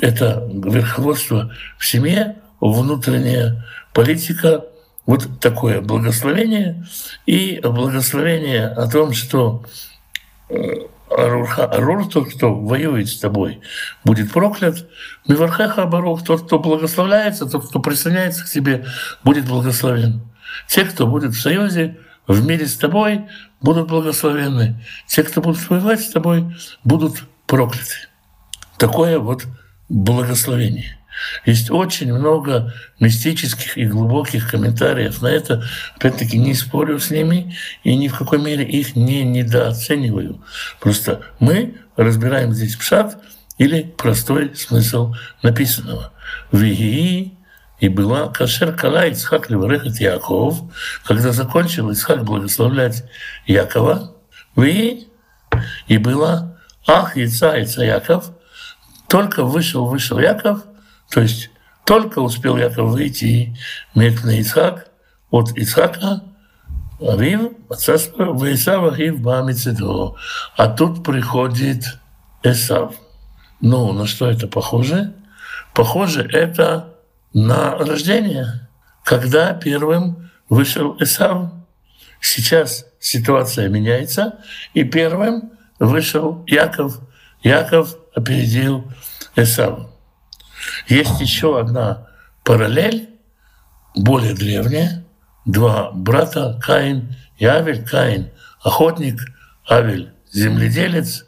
это 0.01 0.47
верховодство 0.53 1.51
в 1.77 1.85
семье, 1.85 2.37
внутренняя 2.59 3.65
политика, 3.93 4.65
вот 5.05 5.39
такое 5.39 5.81
благословение 5.81 6.85
и 7.25 7.59
благословение 7.63 8.67
о 8.67 8.87
том, 8.87 9.13
что 9.13 9.65
э, 10.49 10.55
Арурха, 11.09 11.65
Арур, 11.65 12.07
тот, 12.07 12.33
кто 12.33 12.53
воюет 12.53 13.09
с 13.09 13.17
тобой, 13.17 13.59
будет 14.05 14.31
проклят. 14.31 14.87
Мивархаха 15.27 15.85
Барух, 15.85 16.23
тот, 16.23 16.45
кто 16.45 16.59
благословляется, 16.59 17.45
тот, 17.45 17.67
кто 17.67 17.79
присоединяется 17.79 18.45
к 18.45 18.49
тебе, 18.49 18.85
будет 19.23 19.45
благословен. 19.45 20.21
Те, 20.67 20.85
кто 20.85 21.07
будет 21.07 21.33
в 21.33 21.41
союзе, 21.41 21.97
в 22.27 22.45
мире 22.45 22.65
с 22.65 22.75
тобой, 22.75 23.27
будут 23.61 23.87
благословенны. 23.87 24.83
Те, 25.07 25.23
кто 25.23 25.41
будут 25.41 25.69
воевать 25.69 26.01
с 26.01 26.09
тобой, 26.09 26.45
будут 26.83 27.23
прокляты. 27.45 28.07
Такое 28.77 29.19
вот 29.19 29.45
благословение. 29.89 30.97
Есть 31.45 31.69
очень 31.69 32.13
много 32.13 32.73
мистических 32.99 33.77
и 33.77 33.85
глубоких 33.85 34.49
комментариев 34.49 35.21
на 35.21 35.27
это. 35.27 35.63
Опять-таки 35.95 36.37
не 36.37 36.53
спорю 36.53 36.99
с 36.99 37.11
ними 37.11 37.55
и 37.83 37.95
ни 37.95 38.07
в 38.07 38.17
какой 38.17 38.39
мере 38.39 38.63
их 38.63 38.95
не 38.95 39.23
недооцениваю. 39.23 40.43
Просто 40.79 41.21
мы 41.39 41.75
разбираем 41.95 42.53
здесь 42.53 42.75
пшат 42.75 43.21
или 43.57 43.83
простой 43.97 44.55
смысл 44.55 45.13
написанного. 45.43 46.11
Вигии 46.51 47.37
и 47.81 47.89
была 47.89 48.29
кашер 48.29 48.73
кала 48.73 49.07
Ицхак 49.07 49.49
Леварехет 49.49 49.99
Яков, 49.99 50.61
когда 51.03 51.31
закончил 51.31 51.89
Ицхак 51.89 52.23
благословлять 52.23 53.03
Якова, 53.47 54.15
вы 54.55 55.07
и 55.87 55.97
была 55.97 56.57
ах, 56.87 57.17
яйца, 57.17 57.55
яйца 57.57 57.83
Яков, 57.83 58.31
только 59.09 59.43
вышел, 59.43 59.87
вышел 59.87 60.19
Яков, 60.19 60.63
то 61.09 61.21
есть 61.21 61.49
только 61.83 62.19
успел 62.19 62.55
Яков 62.55 62.91
выйти 62.91 63.57
и 63.95 63.99
на 63.99 64.39
Ицхак, 64.39 64.87
от 65.31 65.57
Ицхака 65.57 66.21
Авив, 67.01 67.53
отца 67.67 67.97
своего, 67.97 68.53
Исав 68.53 68.93
Ахив 68.93 69.21
Бамицедо. 69.21 70.15
А 70.55 70.67
тут 70.67 71.03
приходит 71.03 71.83
Исав. 72.43 72.93
Ну, 73.59 73.91
на 73.91 74.05
что 74.05 74.29
это 74.29 74.47
похоже? 74.47 75.13
Похоже 75.73 76.21
это 76.21 76.90
на 77.33 77.77
рождение, 77.77 78.67
когда 79.03 79.53
первым 79.53 80.29
вышел 80.49 80.97
Исав. 80.99 81.51
Сейчас 82.19 82.85
ситуация 82.99 83.69
меняется, 83.69 84.39
и 84.73 84.83
первым 84.83 85.51
вышел 85.79 86.43
Яков. 86.47 86.99
Яков 87.41 87.95
опередил 88.15 88.91
Исава. 89.35 89.89
Есть 90.87 91.19
еще 91.19 91.59
одна 91.59 92.07
параллель, 92.43 93.09
более 93.95 94.33
древняя. 94.33 95.03
Два 95.45 95.91
брата, 95.91 96.59
Каин 96.61 97.15
и 97.37 97.45
Авель. 97.45 97.83
Каин– 97.83 98.29
охотник, 98.61 99.19
Авель– 99.67 100.13
земледелец. 100.31 101.25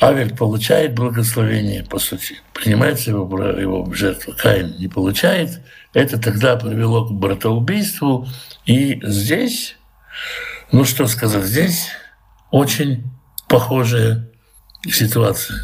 Авель 0.00 0.36
получает 0.36 0.94
благословение, 0.94 1.84
по 1.84 1.98
сути, 1.98 2.36
принимается 2.52 3.10
его, 3.10 3.42
его 3.42 3.92
жертва. 3.92 4.32
Каин 4.32 4.76
не 4.78 4.88
получает. 4.88 5.60
Это 5.94 6.20
тогда 6.20 6.56
привело 6.56 7.06
к 7.06 7.12
братоубийству. 7.12 8.28
И 8.66 9.00
здесь, 9.02 9.76
ну 10.72 10.84
что 10.84 11.06
сказать, 11.06 11.44
здесь 11.44 11.88
очень 12.50 13.04
похожая 13.48 14.28
ситуация. 14.88 15.58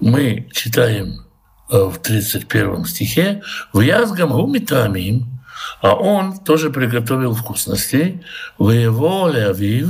Мы 0.00 0.48
читаем 0.52 1.26
э, 1.70 1.76
в 1.76 1.98
31 1.98 2.84
стихе 2.84 3.42
«В 3.72 3.80
язгам 3.80 4.30
гумитамим», 4.30 5.40
а 5.80 5.94
он 5.94 6.38
тоже 6.38 6.70
приготовил 6.70 7.34
вкусностей, 7.34 8.22
в 8.58 8.70
его 8.70 9.26
Авив, 9.26 9.88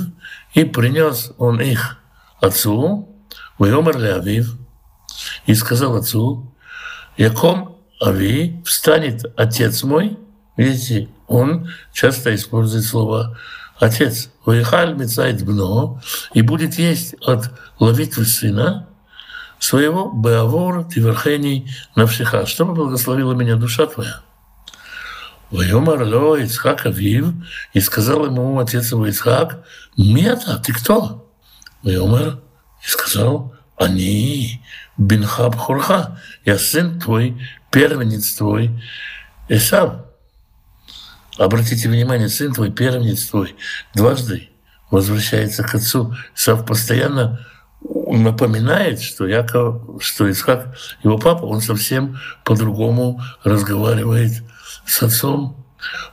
и 0.54 0.64
принес 0.64 1.32
он 1.38 1.60
их 1.60 1.97
отцу, 2.40 3.08
в 3.58 3.64
Йомар 3.64 3.96
Авив, 3.96 4.56
и 5.46 5.54
сказал 5.54 5.96
отцу, 5.96 6.52
«Яком 7.16 7.76
Ави, 8.00 8.62
встанет 8.64 9.24
отец 9.36 9.82
мой». 9.82 10.18
Видите, 10.56 11.08
он 11.26 11.68
часто 11.92 12.34
использует 12.34 12.84
слово 12.84 13.36
«отец». 13.78 14.30
«Ваихаль 14.44 14.94
мецайт 14.94 15.44
бно» 15.44 16.00
и 16.32 16.42
будет 16.42 16.78
есть 16.78 17.14
от 17.20 17.50
ловитвы 17.78 18.24
сына 18.24 18.88
своего 19.58 20.10
«беавор 20.10 20.84
тиверхений 20.84 21.70
навшиха», 21.96 22.46
чтобы 22.46 22.74
благословила 22.74 23.34
меня 23.34 23.56
душа 23.56 23.86
твоя. 23.86 24.20
Вайомар 25.50 26.02
ло 26.02 26.36
Ицхак 26.36 26.86
Авив, 26.86 27.32
и 27.72 27.80
сказал 27.80 28.26
ему 28.26 28.58
отец 28.58 28.92
его 28.92 29.06
Ицхак, 29.06 29.64
Мета, 29.96 30.58
ты 30.64 30.72
кто? 30.72 31.27
Вайомар, 31.82 32.40
и 32.84 32.88
сказал, 32.88 33.54
они 33.76 34.62
Бинхаб 34.96 35.54
Хурха, 35.56 36.20
я 36.44 36.58
сын 36.58 37.00
твой, 37.00 37.40
первенец 37.70 38.34
твой, 38.34 38.70
Исав. 39.48 40.04
Обратите 41.38 41.88
внимание, 41.88 42.28
сын 42.28 42.52
твой, 42.52 42.72
первенец 42.72 43.26
твой, 43.26 43.54
дважды 43.94 44.48
возвращается 44.90 45.62
к 45.62 45.74
отцу. 45.74 46.14
Исав 46.34 46.66
постоянно 46.66 47.46
напоминает, 47.80 49.00
что 49.00 49.26
Яков, 49.26 50.02
что 50.02 50.30
Исхак, 50.30 50.76
его 51.04 51.18
папа, 51.18 51.44
он 51.44 51.60
совсем 51.60 52.18
по-другому 52.44 53.22
разговаривает 53.44 54.42
с 54.86 55.02
отцом. 55.02 55.57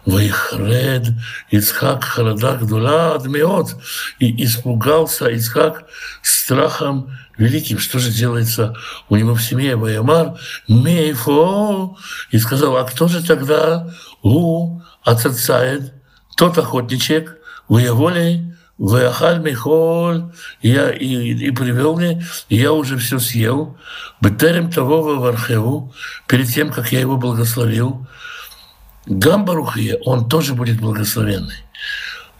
Вайхред, 0.05 1.07
Ицхак 1.51 2.03
Харадак 2.03 2.65
Дула 2.67 3.15
Адмиот. 3.15 3.75
И 4.19 4.43
испугался 4.43 5.27
Ицхак 5.27 5.85
страхом 6.21 7.11
великим. 7.37 7.79
Что 7.79 7.99
же 7.99 8.11
делается 8.11 8.75
у 9.09 9.15
него 9.15 9.35
в 9.35 9.41
семье 9.41 9.75
Ваямар? 9.75 10.37
Мейфо. 10.67 11.97
И 12.31 12.37
сказал, 12.37 12.77
а 12.77 12.83
кто 12.83 13.07
же 13.07 13.25
тогда 13.25 13.89
у 14.21 14.81
Ацацаед, 15.03 15.93
тот 16.35 16.57
охотничек, 16.57 17.37
воеволей, 17.67 18.55
Ваяхаль 18.77 19.39
Михоль, 19.39 20.33
я 20.61 20.91
и, 20.91 21.07
и 21.07 21.51
привел 21.51 21.95
мне, 21.95 22.25
и 22.49 22.57
я 22.57 22.73
уже 22.73 22.97
все 22.97 23.19
съел. 23.19 23.77
Бетерем 24.19 24.69
того 24.69 25.01
в 25.01 25.89
перед 26.27 26.47
тем, 26.49 26.71
как 26.73 26.91
я 26.91 26.99
его 26.99 27.15
благословил. 27.15 28.05
Гамбарухия, 29.05 29.97
он 30.05 30.27
тоже 30.27 30.53
будет 30.53 30.79
благословенный. 30.79 31.65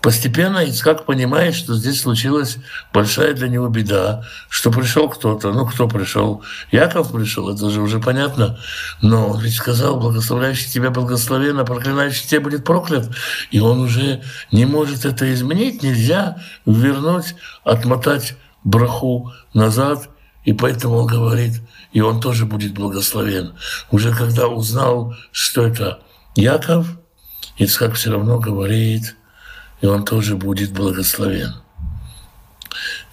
Постепенно 0.05 0.59
Ицхак 0.59 1.05
понимает, 1.05 1.55
что 1.55 1.73
здесь 1.73 2.01
случилась 2.01 2.57
большая 2.93 3.33
для 3.33 3.47
него 3.47 3.69
беда, 3.69 4.23
что 4.49 4.69
пришел 4.69 5.09
кто-то. 5.09 5.51
Ну, 5.51 5.65
кто 5.65 5.87
пришел? 5.87 6.43
Яков 6.71 7.11
пришел, 7.11 7.49
это 7.49 7.71
же 7.71 7.81
уже 7.81 7.99
понятно. 7.99 8.59
Но 9.01 9.29
он 9.29 9.41
ведь 9.41 9.55
сказал, 9.55 9.99
благословляющий 9.99 10.69
тебя 10.69 10.91
благословенно, 10.91 11.65
проклинающий 11.65 12.27
тебя 12.27 12.41
будет 12.41 12.63
проклят. 12.63 13.09
И 13.49 13.59
он 13.59 13.79
уже 13.79 14.21
не 14.51 14.67
может 14.67 15.05
это 15.05 15.33
изменить, 15.33 15.81
нельзя 15.81 16.37
вернуть, 16.67 17.33
отмотать 17.63 18.35
браху 18.63 19.33
назад. 19.55 20.09
И 20.43 20.53
поэтому 20.53 20.97
он 20.97 21.07
говорит, 21.07 21.63
и 21.93 22.01
он 22.01 22.21
тоже 22.21 22.45
будет 22.45 22.75
благословен. 22.75 23.55
Уже 23.89 24.13
когда 24.13 24.49
узнал, 24.49 25.15
что 25.31 25.65
это 25.65 25.99
Яков, 26.35 26.87
Ицхак 27.57 27.93
все 27.93 28.11
равно 28.11 28.39
говорит, 28.39 29.15
и 29.81 29.85
он 29.85 30.03
тоже 30.03 30.35
будет 30.35 30.73
благословен. 30.73 31.55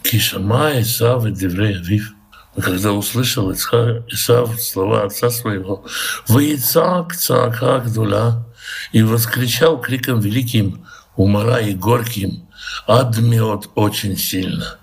Кишама 0.03 0.81
Исав 0.81 1.25
и 1.27 1.31
Деврей 1.31 1.77
Авив. 1.77 2.15
Когда 2.61 2.93
услышал 2.93 3.51
Исав 3.53 4.61
слова 4.61 5.05
отца 5.05 5.31
своего, 5.31 5.87
«Воицак 6.29 7.15
цака 7.15 7.79
гдула» 7.79 8.47
и 8.93 9.03
воскричал 9.03 9.81
криком 9.81 10.21
великим, 10.21 10.87
умора 11.17 11.61
и 11.61 11.75
горьким, 11.75 12.49
адмиот 12.87 13.71
очень 13.75 14.19
сильно. 14.19 14.79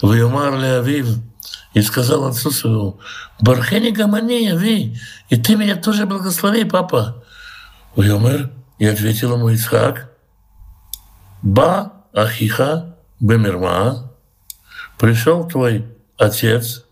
«Ваюмар 0.00 0.58
ли 0.58 0.68
Авив» 0.68 1.08
и 1.74 1.82
сказал 1.82 2.26
отцу 2.26 2.50
своему, 2.52 3.00
«Бархени 3.40 3.90
гамани, 3.90 4.48
Ави, 4.48 4.98
и 5.28 5.36
ты 5.36 5.56
меня 5.56 5.76
тоже 5.76 6.06
благослови, 6.06 6.64
папа». 6.64 7.22
Вайомер, 7.96 8.50
и 8.78 8.86
ответил 8.86 9.34
ему 9.34 9.50
Ицхак, 9.50 10.10
Ба 11.42 11.92
Ахиха 12.12 12.96
Бемирма, 13.18 14.12
пришел 14.98 15.46
твой 15.46 15.86
отец, 16.18 16.84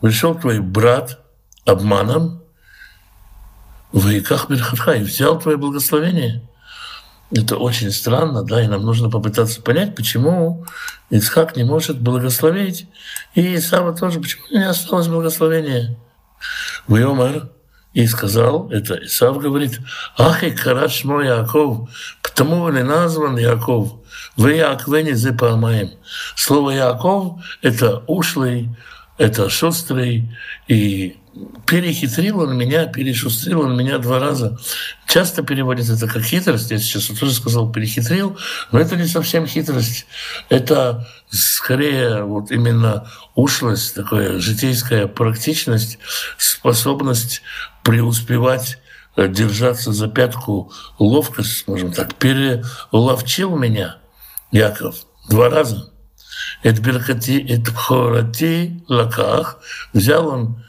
пришел 0.00 0.34
твой 0.34 0.60
брат 0.60 1.20
обманом, 1.64 2.42
в 3.92 4.08
Иках 4.08 4.48
Берхатха, 4.48 4.94
и 4.94 5.02
взял 5.02 5.38
твое 5.38 5.56
благословение. 5.56 6.42
Это 7.30 7.56
очень 7.56 7.90
странно, 7.90 8.42
да, 8.42 8.62
и 8.62 8.66
нам 8.66 8.82
нужно 8.82 9.08
попытаться 9.08 9.62
понять, 9.62 9.94
почему 9.94 10.66
Ицхак 11.10 11.56
не 11.56 11.64
может 11.64 12.00
благословить, 12.00 12.86
и 13.34 13.56
Исава 13.56 13.94
тоже, 13.96 14.20
почему 14.20 14.44
не 14.50 14.68
осталось 14.68 15.08
благословения. 15.08 15.96
Вайомер, 16.88 17.50
и 17.92 18.06
сказал, 18.06 18.70
это 18.70 19.04
Исав 19.04 19.38
говорит, 19.38 19.80
«Ах, 20.16 20.42
и 20.42 20.50
караш 20.50 21.04
мой 21.04 21.26
Яков, 21.26 21.90
потому 22.22 22.62
он 22.62 22.78
и 22.78 22.82
назван 22.82 23.36
Яков, 23.36 23.94
вы 24.36 24.52
Якове 24.52 25.14
зе 25.14 25.32
памаем». 25.32 25.90
Слово 26.34 26.70
Яков– 26.70 27.42
это 27.62 28.02
ушлый, 28.06 28.70
это 29.18 29.50
шустрый, 29.50 30.30
и 30.68 31.16
перехитрил 31.66 32.40
он 32.40 32.56
меня, 32.56 32.86
перешустрил 32.86 33.60
он 33.62 33.76
меня 33.76 33.98
два 33.98 34.18
раза. 34.18 34.58
Часто 35.06 35.42
переводится 35.42 35.94
это 35.94 36.06
как 36.06 36.22
хитрость. 36.22 36.70
Я 36.70 36.78
сейчас 36.78 37.06
тоже 37.06 37.32
сказал 37.32 37.72
перехитрил, 37.72 38.36
но 38.70 38.78
это 38.78 38.96
не 38.96 39.06
совсем 39.06 39.46
хитрость. 39.46 40.06
Это 40.48 41.08
скорее 41.30 42.24
вот 42.24 42.50
именно 42.50 43.10
ушлость, 43.34 43.94
такая 43.94 44.38
житейская 44.38 45.06
практичность, 45.06 45.98
способность 46.36 47.42
преуспевать 47.82 48.78
э, 49.16 49.28
держаться 49.28 49.92
за 49.92 50.08
пятку 50.08 50.72
ловкость, 50.98 51.58
скажем 51.58 51.92
так, 51.92 52.14
переловчил 52.14 53.56
меня 53.56 53.96
Яков 54.50 54.96
два 55.28 55.48
раза. 55.48 55.90
Это 56.62 56.80
беркати, 56.80 57.44
это 57.48 57.72
лаках. 58.88 59.58
Взял 59.92 60.28
он 60.28 60.62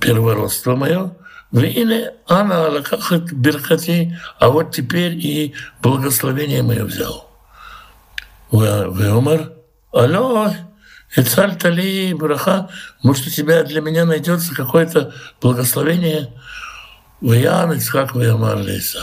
первородство 0.00 0.76
мое, 0.76 1.16
или 1.52 2.12
она 2.26 2.68
лакахат 2.68 3.32
беркати, 3.32 4.18
а 4.38 4.48
вот 4.48 4.72
теперь 4.72 5.14
и 5.14 5.54
благословение 5.82 6.62
мое 6.62 6.84
взял. 6.84 7.30
Веомар, 8.50 9.52
алло, 9.92 10.52
и 11.16 11.22
царь 11.22 11.56
Тали 11.56 12.12
Браха, 12.12 12.68
может, 13.02 13.26
у 13.26 13.30
тебя 13.30 13.64
для 13.64 13.80
меня 13.80 14.04
найдется 14.04 14.54
какое-то 14.54 15.14
благословение. 15.40 16.32
Ваян 17.20 17.72
Ицхак 17.72 18.14
Ваямар 18.14 18.58
Лейса. 18.58 19.00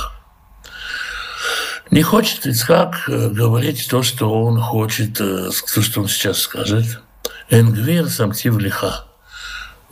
Не 1.91 2.01
хочет 2.01 2.45
Ицхак 2.45 3.09
э, 3.09 3.29
говорить 3.29 3.87
то, 3.89 4.03
что 4.03 4.31
он 4.31 4.59
хочет, 4.59 5.19
э, 5.19 5.49
то, 5.73 5.81
что 5.81 6.01
он 6.01 6.07
сейчас 6.07 6.39
скажет. 6.39 7.01
Энгвир 7.49 8.07
самтив 8.09 8.57
лиха. 8.57 9.05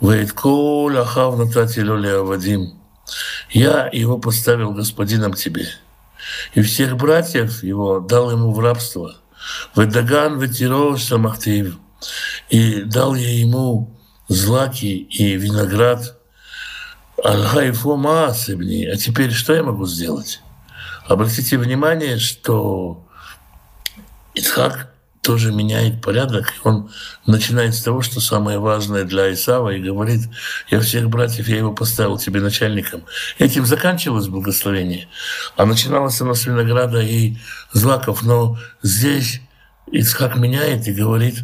Вейткол 0.04 0.98
ахав 0.98 1.38
натати. 1.38 1.80
Я 3.50 3.88
его 3.92 4.18
поставил 4.18 4.72
господином 4.72 5.32
тебе. 5.32 5.66
И 6.54 6.60
всех 6.60 6.96
братьев 6.96 7.62
его 7.62 8.00
дал 8.00 8.30
ему 8.30 8.52
в 8.52 8.60
рабство. 8.60 9.14
Ведаган 9.74 10.38
ветиров 10.38 11.02
самахтив. 11.02 11.78
И 12.50 12.82
дал 12.82 13.14
я 13.14 13.30
ему 13.30 13.98
злаки 14.28 14.94
и 14.94 15.36
виноград. 15.36 16.18
Альхайфу 17.24 17.96
маасыбни. 17.96 18.84
А 18.84 18.96
теперь 18.96 19.32
что 19.32 19.54
я 19.54 19.62
могу 19.62 19.86
сделать? 19.86 20.40
Обратите 21.08 21.56
внимание, 21.56 22.18
что 22.18 23.06
Ицхак 24.34 24.93
тоже 25.24 25.52
меняет 25.52 26.02
порядок. 26.02 26.52
Он 26.62 26.90
начинает 27.26 27.74
с 27.74 27.82
того, 27.82 28.02
что 28.02 28.20
самое 28.20 28.58
важное 28.58 29.04
для 29.04 29.32
Исава, 29.32 29.70
и 29.70 29.80
говорит, 29.80 30.20
я 30.70 30.80
всех 30.80 31.08
братьев, 31.08 31.48
я 31.48 31.56
его 31.56 31.72
поставил 31.72 32.18
тебе 32.18 32.40
начальником. 32.40 33.04
Этим 33.38 33.64
заканчивалось 33.64 34.28
благословение. 34.28 35.08
А 35.56 35.64
начиналось 35.64 36.20
оно 36.20 36.34
с 36.34 36.44
винограда 36.46 37.00
и 37.00 37.36
злаков. 37.72 38.22
Но 38.22 38.58
здесь 38.82 39.40
Ицхак 39.90 40.36
меняет 40.36 40.86
и 40.86 40.92
говорит, 40.92 41.36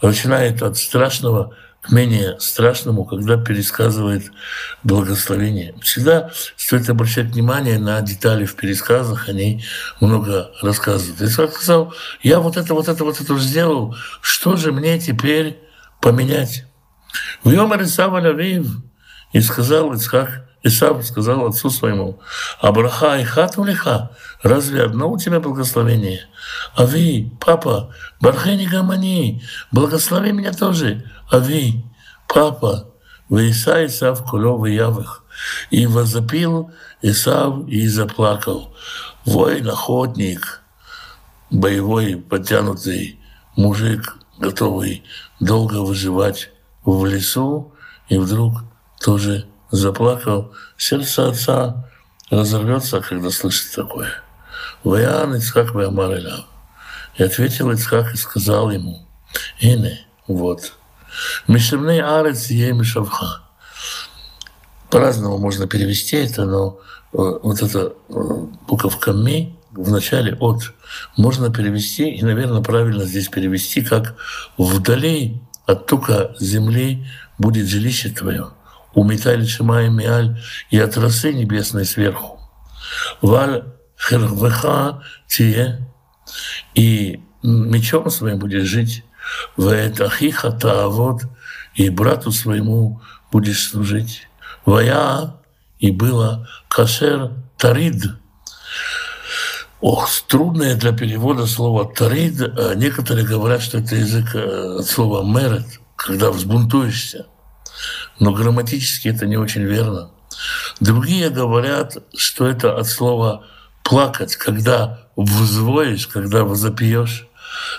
начинает 0.00 0.62
от 0.62 0.78
страшного 0.78 1.54
менее 1.90 2.38
страшному, 2.38 3.04
когда 3.04 3.36
пересказывает 3.36 4.30
благословение. 4.82 5.74
Всегда 5.80 6.30
стоит 6.56 6.88
обращать 6.90 7.26
внимание 7.26 7.78
на 7.78 8.00
детали 8.02 8.44
в 8.44 8.56
пересказах, 8.56 9.28
они 9.28 9.64
много 10.00 10.50
рассказывают. 10.60 11.20
Исаак 11.22 11.54
сказал, 11.54 11.94
я 12.22 12.40
вот 12.40 12.56
это, 12.56 12.74
вот 12.74 12.88
это, 12.88 13.04
вот 13.04 13.20
это 13.20 13.38
сделал, 13.38 13.94
что 14.20 14.56
же 14.56 14.72
мне 14.72 14.98
теперь 14.98 15.58
поменять? 16.00 16.64
В 17.42 17.50
Йомар 17.50 17.82
Исава 17.82 18.20
и 19.32 19.40
сказал 19.40 19.92
Ицхак, 19.94 20.47
Исав 20.62 21.04
сказал 21.06 21.46
отцу 21.46 21.70
своему, 21.70 22.18
Абраха 22.60 23.18
и 23.18 23.24
хату 23.24 23.64
лиха, 23.64 24.10
разве 24.42 24.82
одно 24.82 25.10
у 25.10 25.18
тебя 25.18 25.40
благословение? 25.40 26.22
Ави, 26.76 27.32
папа, 27.40 27.94
бархени 28.20 28.66
гамани, 28.66 29.42
благослови 29.70 30.32
меня 30.32 30.52
тоже. 30.52 31.04
Ави, 31.30 31.84
папа, 32.26 32.88
Вейса 33.30 33.86
Исав 33.86 34.24
куло 34.24 34.66
явых. 34.66 35.24
И 35.70 35.86
возопил 35.86 36.72
Исав 37.02 37.68
и 37.68 37.86
заплакал. 37.86 38.74
Воин, 39.24 39.68
охотник, 39.68 40.62
боевой, 41.50 42.16
подтянутый 42.16 43.20
мужик, 43.56 44.16
готовый 44.38 45.04
долго 45.38 45.82
выживать 45.82 46.50
в 46.84 47.04
лесу, 47.04 47.74
и 48.08 48.18
вдруг 48.18 48.64
тоже 49.00 49.46
заплакал. 49.70 50.54
Сердце 50.76 51.28
отца 51.28 51.88
разорвется, 52.30 53.00
когда 53.00 53.30
слышит 53.30 53.74
такое. 53.74 54.10
Ваян 54.84 55.34
Ицхак 55.34 55.74
Ваямар 55.74 56.20
И 57.16 57.22
ответил 57.22 57.70
Ицхак 57.70 58.14
и 58.14 58.16
сказал 58.16 58.70
ему, 58.70 59.06
Ине, 59.60 60.06
вот, 60.26 60.72
Мишемней 61.48 62.00
арец 62.00 62.50
е 62.50 62.72
мишавха. 62.72 63.42
По-разному 64.90 65.38
можно 65.38 65.66
перевести 65.66 66.16
это, 66.16 66.44
но 66.44 66.80
э, 67.12 67.16
вот 67.42 67.62
эта 67.62 67.92
э, 68.08 68.12
буковка 68.66 69.12
ми 69.12 69.54
в 69.72 69.90
начале 69.90 70.34
от 70.40 70.72
можно 71.16 71.52
перевести, 71.52 72.10
и, 72.10 72.22
наверное, 72.22 72.62
правильно 72.62 73.04
здесь 73.04 73.28
перевести, 73.28 73.82
как 73.82 74.16
«вдали 74.56 75.40
от 75.66 75.86
тука 75.86 76.34
земли 76.40 77.06
будет 77.38 77.68
жилище 77.68 78.08
твое, 78.08 78.48
у 78.98 79.04
металли 79.04 79.46
шимая 79.46 79.90
миаль 79.90 80.42
и 80.70 80.78
от 80.80 80.96
росы 80.96 81.32
небесной 81.32 81.84
сверху. 81.84 82.40
Валь 83.22 83.62
хервеха 83.96 85.04
тие, 85.28 85.88
и 86.74 87.20
мечом 87.44 88.10
своим 88.10 88.40
будешь 88.40 88.64
жить, 88.66 89.04
Ваэтахиха 89.56 90.50
таавод, 90.50 91.22
и 91.76 91.90
брату 91.90 92.32
своему 92.32 93.00
будешь 93.30 93.68
служить. 93.68 94.26
Вая, 94.64 95.36
и 95.78 95.92
было 95.92 96.48
кашер 96.68 97.30
тарид. 97.56 98.02
Ох, 99.80 100.08
трудное 100.26 100.74
для 100.74 100.90
перевода 100.90 101.46
слово 101.46 101.84
тарид. 101.84 102.40
А 102.40 102.74
некоторые 102.74 103.24
говорят, 103.24 103.62
что 103.62 103.78
это 103.78 103.94
язык 103.94 104.34
э, 104.34 104.78
от 104.80 104.86
слова 104.86 105.22
мерет, 105.22 105.66
когда 105.94 106.32
взбунтуешься. 106.32 107.26
Но 108.18 108.32
грамматически 108.32 109.08
это 109.08 109.26
не 109.26 109.36
очень 109.36 109.62
верно. 109.62 110.10
Другие 110.80 111.30
говорят, 111.30 111.96
что 112.16 112.46
это 112.46 112.76
от 112.76 112.86
слова 112.86 113.44
плакать, 113.82 114.36
когда 114.36 115.08
взвоишь, 115.16 116.06
когда 116.06 116.44
возопьешь. 116.44 117.26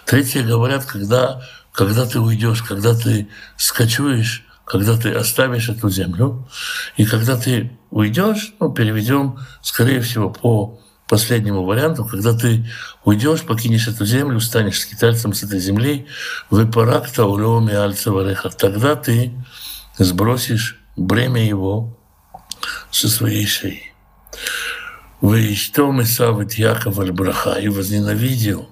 Третьи 0.05 0.41
говорят, 0.41 0.85
когда, 0.85 1.41
когда 1.71 2.05
ты 2.05 2.19
уйдешь, 2.19 2.63
когда 2.63 2.95
ты 2.95 3.29
скачуешь, 3.57 4.45
когда 4.65 4.97
ты 4.97 5.11
оставишь 5.11 5.69
эту 5.69 5.89
землю, 5.89 6.47
и 6.97 7.05
когда 7.05 7.37
ты 7.37 7.71
уйдешь, 7.89 8.53
ну, 8.59 8.71
переведем, 8.71 9.39
скорее 9.61 10.01
всего, 10.01 10.29
по 10.29 10.79
последнему 11.07 11.65
варианту, 11.65 12.05
когда 12.05 12.33
ты 12.33 12.69
уйдешь, 13.03 13.41
покинешь 13.41 13.87
эту 13.87 14.05
землю, 14.05 14.39
станешь 14.39 14.79
скитальцем 14.79 15.33
с 15.33 15.43
этой 15.43 15.59
земли, 15.59 16.05
выпаракта 16.51 17.25
улеоми 17.25 17.73
альцевареха, 17.73 18.49
тогда 18.49 18.95
ты 18.95 19.33
сбросишь 19.99 20.79
бремя 20.95 21.45
его 21.45 21.97
со 22.91 23.07
своей 23.09 23.45
шеи. 23.45 23.93
Вы 25.21 25.55
савит 26.05 26.53
Яков 26.53 26.99
аль-Браха 26.99 27.59
и 27.59 27.67
возненавидел 27.67 28.69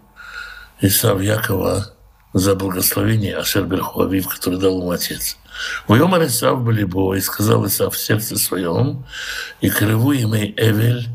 Исав 0.82 1.22
Якова 1.22 1.94
за 2.34 2.56
благословение 2.56 3.36
Ашер 3.36 3.66
Берхуавив, 3.66 4.28
который 4.28 4.60
дал 4.60 4.80
ему 4.80 4.92
отец. 4.92 5.38
Воемар 5.88 6.26
Исав 6.26 6.64
Балибо, 6.64 7.16
и 7.16 7.22
сказал 7.22 7.66
Исав 7.66 7.96
в 7.96 8.00
сердце 8.00 8.38
своем, 8.38 9.06
и 9.60 9.70
криву 9.70 10.14
имей 10.14 10.54
Эвель 10.56 11.08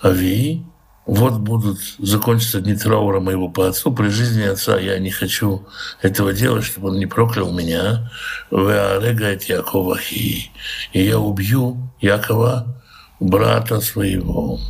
Ави, 0.00 0.64
вот 1.06 1.40
будут 1.40 1.78
закончиться 1.98 2.60
дни 2.60 2.76
траура 2.76 3.20
моего 3.20 3.48
по 3.48 3.68
отцу. 3.68 3.92
При 3.92 4.08
жизни 4.08 4.42
отца 4.42 4.78
я 4.78 4.98
не 4.98 5.10
хочу 5.10 5.66
этого 6.00 6.32
делать, 6.32 6.64
чтобы 6.64 6.90
он 6.90 6.98
не 6.98 7.06
проклял 7.06 7.52
меня. 7.52 8.10
Веарегает 8.50 9.44
Якова 9.44 9.98
и 10.10 10.50
я 10.92 11.18
убью 11.18 11.90
Якова, 12.00 12.80
брата 13.18 13.80
своего. 13.80 14.60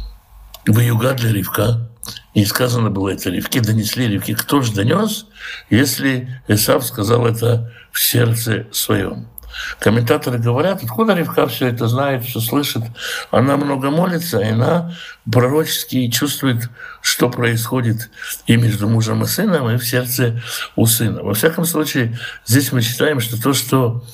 Вы 0.67 0.85
югадли 0.85 1.29
Ривка, 1.29 1.91
и 2.35 2.45
сказано 2.45 2.91
было 2.91 3.11
это 3.11 3.31
Ривке, 3.31 3.61
донесли 3.61 4.09
Ривке. 4.09 4.35
Кто 4.35 4.63
же 4.63 4.73
донес, 4.73 5.27
если 5.71 6.41
Исав 6.49 6.85
сказал 6.85 7.27
это 7.27 7.73
в 7.91 8.01
сердце 8.01 8.67
своем? 8.73 9.32
Комментаторы 9.79 10.39
говорят, 10.39 10.83
откуда 10.83 11.15
Ривка 11.15 11.47
все 11.47 11.69
это 11.69 11.89
знает, 11.89 12.25
все 12.25 12.41
слышит. 12.41 12.83
Она 13.31 13.57
много 13.57 13.91
молится, 13.91 14.41
и 14.41 14.51
она 14.51 14.95
пророчески 15.31 16.11
чувствует, 16.11 16.69
что 17.01 17.31
происходит 17.31 18.11
и 18.47 18.57
между 18.57 18.89
мужем 18.89 19.23
и 19.23 19.27
сыном, 19.27 19.71
и 19.71 19.77
в 19.77 19.85
сердце 19.85 20.43
у 20.77 20.87
сына. 20.87 21.23
Во 21.23 21.35
всяком 21.35 21.65
случае, 21.65 22.19
здесь 22.47 22.73
мы 22.73 22.83
читаем, 22.83 23.21
что 23.21 23.41
то, 23.41 23.53
что 23.53 24.05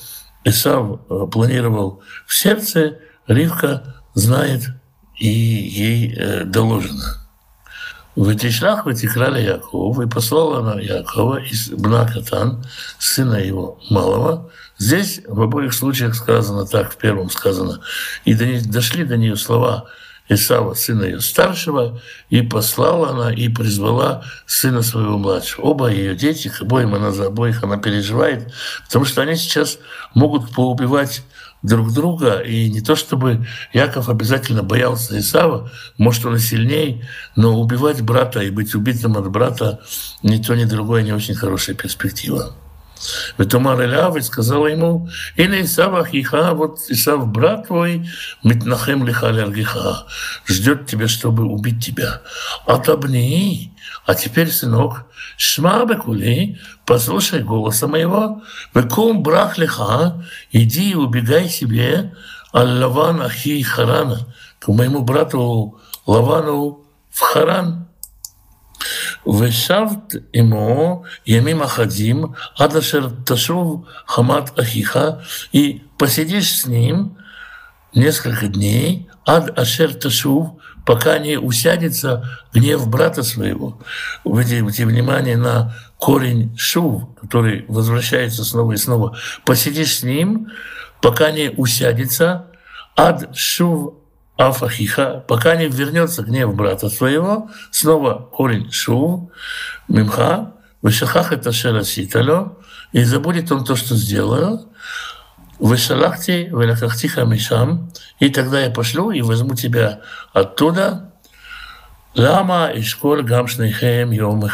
Исав 0.43 1.01
э, 1.09 1.27
планировал 1.31 2.01
в 2.25 2.35
сердце, 2.35 2.99
Ривка 3.27 3.95
знает 4.13 4.69
и 5.17 5.27
ей 5.27 6.15
э, 6.15 6.43
доложено. 6.45 7.19
Вытешлях 8.15 8.85
вытекрали 8.85 9.41
Якова, 9.41 10.01
и 10.01 10.09
послала 10.09 10.59
она 10.59 10.81
Якова 10.81 11.37
из 11.37 11.69
Бнакатан, 11.69 12.65
сына 12.97 13.35
его 13.35 13.79
малого. 13.89 14.51
Здесь 14.79 15.21
в 15.27 15.41
обоих 15.41 15.73
случаях 15.73 16.15
сказано 16.15 16.65
так, 16.65 16.93
в 16.93 16.97
первом 16.97 17.29
сказано, 17.29 17.81
и 18.23 18.33
дошли 18.33 19.03
до 19.03 19.17
нее 19.17 19.35
слова 19.35 19.87
Исава, 20.29 20.73
сына 20.75 21.03
ее 21.03 21.21
старшего, 21.21 21.99
и 22.29 22.41
послала 22.41 23.09
она, 23.09 23.33
и 23.33 23.49
призвала 23.49 24.23
сына 24.45 24.81
своего 24.83 25.17
младшего. 25.17 25.65
Оба 25.65 25.91
ее 25.91 26.15
дети, 26.15 26.51
обоим 26.61 26.93
она 26.93 27.11
за 27.11 27.27
обоих 27.27 27.63
она 27.63 27.77
переживает, 27.77 28.53
потому 28.85 29.05
что 29.05 29.21
они 29.21 29.35
сейчас 29.35 29.79
могут 30.13 30.53
поубивать 30.53 31.23
друг 31.61 31.91
друга, 31.91 32.39
и 32.39 32.69
не 32.69 32.81
то 32.81 32.95
чтобы 32.95 33.45
Яков 33.73 34.07
обязательно 34.07 34.63
боялся 34.63 35.19
Исава, 35.19 35.71
может, 35.97 36.25
он 36.25 36.35
и 36.35 36.39
сильней, 36.39 37.03
но 37.35 37.59
убивать 37.59 38.01
брата 38.01 38.41
и 38.41 38.49
быть 38.49 38.75
убитым 38.75 39.17
от 39.17 39.29
брата 39.29 39.81
ни 40.23 40.41
то, 40.41 40.55
ни 40.55 40.63
другое 40.63 41.01
не 41.01 41.11
очень 41.11 41.35
хорошая 41.35 41.75
перспектива. 41.75 42.55
Иляв 43.37 44.15
и 44.15 44.21
сказала 44.21 44.67
ему, 44.67 45.09
«Или 45.35 45.61
Исав 45.63 45.93
Ахиха, 45.95 46.53
вот 46.53 46.79
Исав, 46.89 47.27
брат 47.27 47.67
твой, 47.67 48.09
Митнахем 48.43 49.05
Лиха 49.05 49.29
Лергиха, 49.29 50.05
ждет 50.45 50.87
тебя, 50.87 51.07
чтобы 51.07 51.45
убить 51.45 51.83
тебя. 51.83 52.21
Отобни, 52.65 53.73
а 54.05 54.15
теперь, 54.15 54.51
сынок, 54.51 55.05
Шма 55.37 55.85
Бекули, 55.85 56.59
послушай 56.85 57.43
голоса 57.43 57.87
моего, 57.87 58.41
Векум 58.73 59.23
Брах 59.23 59.57
Лиха, 59.57 60.25
иди 60.51 60.91
и 60.91 60.95
убегай 60.95 61.47
себе, 61.47 62.13
Аль-Лаван 62.53 63.21
Ахи 63.21 63.61
Харана, 63.61 64.33
к 64.59 64.67
моему 64.67 65.01
брату 65.01 65.79
Лавану 66.05 66.85
в 67.11 67.19
Харан, 67.19 67.88
ושבת 69.26 70.14
עמו 70.32 71.02
ימים 71.26 71.62
אחדים 71.62 72.24
עד 72.58 72.76
אשר 72.76 73.08
תשוב 73.24 73.84
חמת 74.08 74.58
אחיך, 74.58 74.98
и 75.52 75.82
посидишь 75.96 76.60
с 76.60 76.66
ним 76.66 77.16
несколько 77.94 78.48
дней, 78.48 79.08
ад 79.26 79.58
ашер 79.58 79.94
ташув, 79.94 80.60
пока 80.84 81.18
не 81.18 81.38
усядется 81.38 82.40
гнев 82.52 82.88
брата 82.88 83.22
своего. 83.22 83.80
Вы 84.24 84.42
Обратите 84.42 84.86
внимание 84.86 85.36
на 85.36 85.74
корень 85.98 86.54
шув, 86.56 87.08
который 87.20 87.64
возвращается 87.68 88.44
снова 88.44 88.72
и 88.72 88.76
снова. 88.76 89.16
Посидишь 89.44 89.98
с 89.98 90.02
ним, 90.02 90.48
пока 91.00 91.30
не 91.30 91.50
усядется 91.50 92.46
ад 92.96 93.34
шув 93.36 93.94
Афахиха, 94.39 95.25
пока 95.27 95.57
не 95.57 95.67
вернется 95.67 96.23
гнев 96.23 96.55
брата 96.55 96.89
своего, 96.89 97.49
снова 97.71 98.29
корень 98.31 98.71
шув, 98.71 99.29
мимха, 99.89 100.53
вышахах 100.81 101.33
это 101.33 101.51
шераситало, 101.51 102.57
и 102.93 103.03
забудет 103.03 103.51
он 103.51 103.65
то, 103.65 103.75
что 103.75 103.95
сделал, 103.95 104.71
вышалахти, 105.59 106.47
вылакахтиха 106.51 107.25
мишам, 107.25 107.91
и 108.19 108.29
тогда 108.29 108.61
я 108.61 108.69
пошлю 108.69 109.11
и 109.11 109.21
возьму 109.21 109.55
тебя 109.55 109.99
оттуда, 110.31 111.13
лама 112.15 112.67
и 112.67 112.81
школь 112.81 113.23
гамшнейхем 113.23 114.11
йом 114.11 114.49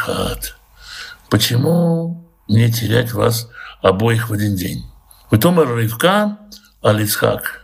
Почему 1.30 2.28
мне 2.48 2.72
терять 2.72 3.12
вас 3.12 3.48
обоих 3.82 4.30
в 4.30 4.32
один 4.32 4.56
день? 4.56 4.84
Витомер 5.30 5.76
Ривка, 5.76 6.38
Алицхак. 6.82 7.62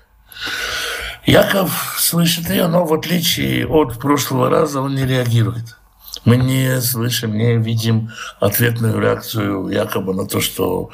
Яков 1.24 1.96
слышит 1.98 2.50
ее, 2.50 2.66
но 2.66 2.85
в 2.85 2.92
отличие 2.92 3.66
от 3.66 3.98
прошлого 3.98 4.50
раза 4.50 4.80
он 4.80 4.94
не 4.94 5.06
реагирует. 5.06 5.76
Мы 6.24 6.37
не 6.37 6.80
слышим, 6.80 7.37
не 7.37 7.56
видим 7.56 8.11
ответную 8.40 9.00
реакцию 9.00 9.68
Якова 9.68 10.12
на 10.12 10.26
то, 10.26 10.40
что 10.40 10.90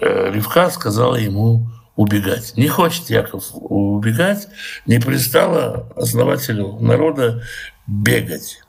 э, 0.00 0.32
Ривка 0.32 0.70
сказала 0.70 1.16
ему 1.16 1.68
убегать. 1.94 2.54
Не 2.56 2.68
хочет 2.68 3.08
Яков 3.10 3.44
убегать, 3.52 4.48
не 4.86 4.98
пристало 4.98 5.88
основателю 5.96 6.78
народа 6.80 7.42
бегать. 7.86 8.60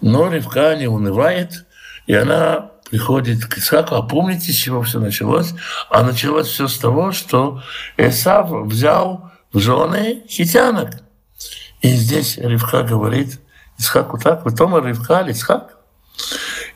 Но 0.00 0.28
Ривка 0.28 0.76
не 0.76 0.86
унывает, 0.86 1.66
и 2.06 2.14
она 2.14 2.70
приходит 2.90 3.46
к 3.46 3.58
Исааку. 3.58 3.94
А 3.94 4.02
помните, 4.02 4.52
с 4.52 4.56
чего 4.56 4.82
все 4.82 5.00
началось? 5.00 5.54
А 5.88 6.02
началось 6.02 6.48
все 6.48 6.68
с 6.68 6.78
того, 6.78 7.12
что 7.12 7.62
Исав 7.96 8.50
взял 8.50 9.31
в 9.52 9.58
жены 9.58 10.22
хитянок. 10.28 10.90
И 11.80 11.88
здесь 11.94 12.38
Ривка 12.38 12.82
говорит 12.82 13.40
Исхаку 13.78 14.18
так, 14.18 14.44
вы 14.44 14.52
тома 14.52 14.80
Ривка, 14.80 15.24
Исхак. 15.28 15.76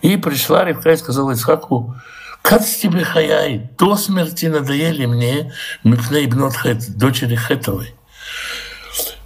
И 0.02 0.16
пришла 0.16 0.64
Ривка 0.64 0.92
и 0.92 0.96
сказала 0.96 1.32
Исхаку, 1.32 1.94
как 2.42 2.64
тебе 2.64 3.04
хаяй, 3.04 3.70
до 3.78 3.96
смерти 3.96 4.46
надоели 4.46 5.06
мне 5.06 5.52
Мипней 5.82 6.26
Бнотхет, 6.26 6.96
дочери 6.96 7.34
Хетовой. 7.34 7.94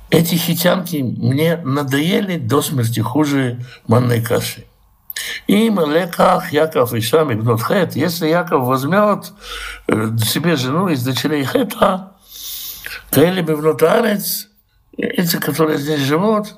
Эти 0.09 0.35
хитянки 0.35 0.97
мне 0.97 1.57
надоели 1.59 2.37
до 2.37 2.63
смерти 2.63 3.01
хуже 3.01 3.65
манной 3.87 4.23
каши. 4.23 4.65
И 5.47 5.69
леках 5.69 6.53
Яков 6.53 6.95
и 6.95 7.01
Шам 7.01 7.29
Бнот 7.29 7.63
Хет, 7.63 7.95
если 7.95 8.29
Яков 8.29 8.67
возьмет 8.67 9.33
э, 9.87 10.17
себе 10.25 10.57
жену 10.57 10.89
из 10.89 11.05
дочерей 11.05 11.45
Хета, 11.45 12.13
Каэли 13.11 13.43
Бевнутарец, 13.43 14.49
эти, 14.97 15.37
которые 15.37 15.79
здесь 15.79 16.01
живут, 16.01 16.55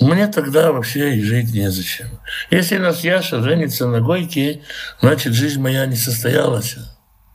мне 0.00 0.26
тогда 0.26 0.72
вообще 0.72 1.14
и 1.14 1.22
жить 1.22 1.52
незачем. 1.54 2.08
Если 2.50 2.78
нас 2.78 3.04
Яша 3.04 3.42
женится 3.42 3.86
на 3.86 4.00
Гойке, 4.00 4.62
значит, 5.00 5.34
жизнь 5.34 5.60
моя 5.60 5.86
не 5.86 5.96
состоялась. 5.96 6.76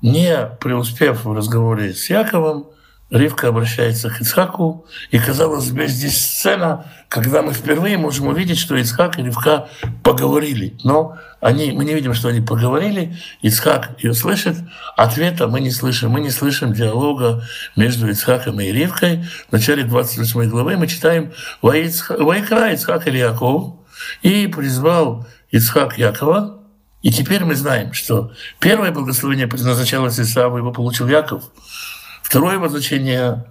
Не 0.02 0.50
преуспев 0.60 1.26
в 1.26 1.34
разговоре 1.34 1.94
с 1.94 2.10
Яковом, 2.10 2.70
Ривка 3.10 3.48
обращается 3.48 4.10
к 4.10 4.20
Ицхаку, 4.20 4.86
и, 5.12 5.20
казалось 5.20 5.72
бы, 5.72 5.88
здесь 5.88 6.20
сцена, 6.20 6.86
когда 7.08 7.42
мы 7.42 7.54
впервые 7.54 7.98
можем 7.98 8.28
увидеть, 8.28 8.60
что 8.60 8.76
Ицхак 8.76 9.18
и 9.18 9.24
Ривка 9.24 9.70
поговорили. 10.04 10.78
Но 10.84 11.18
они, 11.40 11.72
мы 11.72 11.86
не 11.86 11.94
видим, 11.94 12.14
что 12.14 12.28
они 12.28 12.42
поговорили, 12.42 13.18
Ицхак 13.42 13.92
ее 14.04 14.14
слышит, 14.14 14.58
ответа 14.98 15.48
мы 15.48 15.62
не 15.62 15.72
слышим. 15.72 16.10
Мы 16.12 16.20
не 16.20 16.32
слышим 16.32 16.74
диалога 16.74 17.44
между 17.78 18.10
Ицхаком 18.10 18.60
и 18.60 18.72
Ривкой. 18.72 19.24
В 19.48 19.54
начале 19.54 19.84
28 19.84 20.50
главы 20.50 20.76
мы 20.76 20.88
читаем 20.88 21.32
«Вайкра 21.62 22.74
Ицхак 22.74 23.08
или 23.08 23.20
Яков» 23.20 23.76
и 24.22 24.48
призвал 24.48 25.26
Ицхак 25.50 25.98
Якова, 25.98 26.60
и 27.04 27.12
теперь 27.12 27.46
мы 27.46 27.56
знаем, 27.56 27.94
что 27.94 28.34
первое 28.60 28.92
благословение 28.92 29.48
предназначалось 29.48 30.20
Исаву, 30.20 30.58
его 30.58 30.74
получил 30.74 31.08
Яков– 31.08 31.44
Второе 32.28 32.68
значение, 32.68 33.46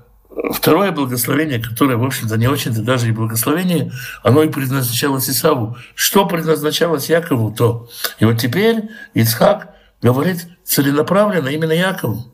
второе 0.53 0.93
благословение, 0.93 1.59
которое, 1.59 1.97
в 1.97 2.05
общем-то, 2.05 2.37
не 2.37 2.47
очень-то 2.47 2.83
даже 2.83 3.09
и 3.09 3.11
благословение, 3.11 3.91
оно 4.23 4.43
и 4.43 4.51
предназначалось 4.51 5.31
Исаву. 5.31 5.79
Что 5.95 6.27
предназначалось 6.27 7.09
Якову, 7.09 7.55
то. 7.55 7.89
И 8.19 8.27
вот 8.27 8.37
теперь 8.39 8.91
Ицхак 9.15 9.71
говорит 10.03 10.47
целенаправленно 10.63 11.49
именно 11.49 11.73
Якову. 11.73 12.31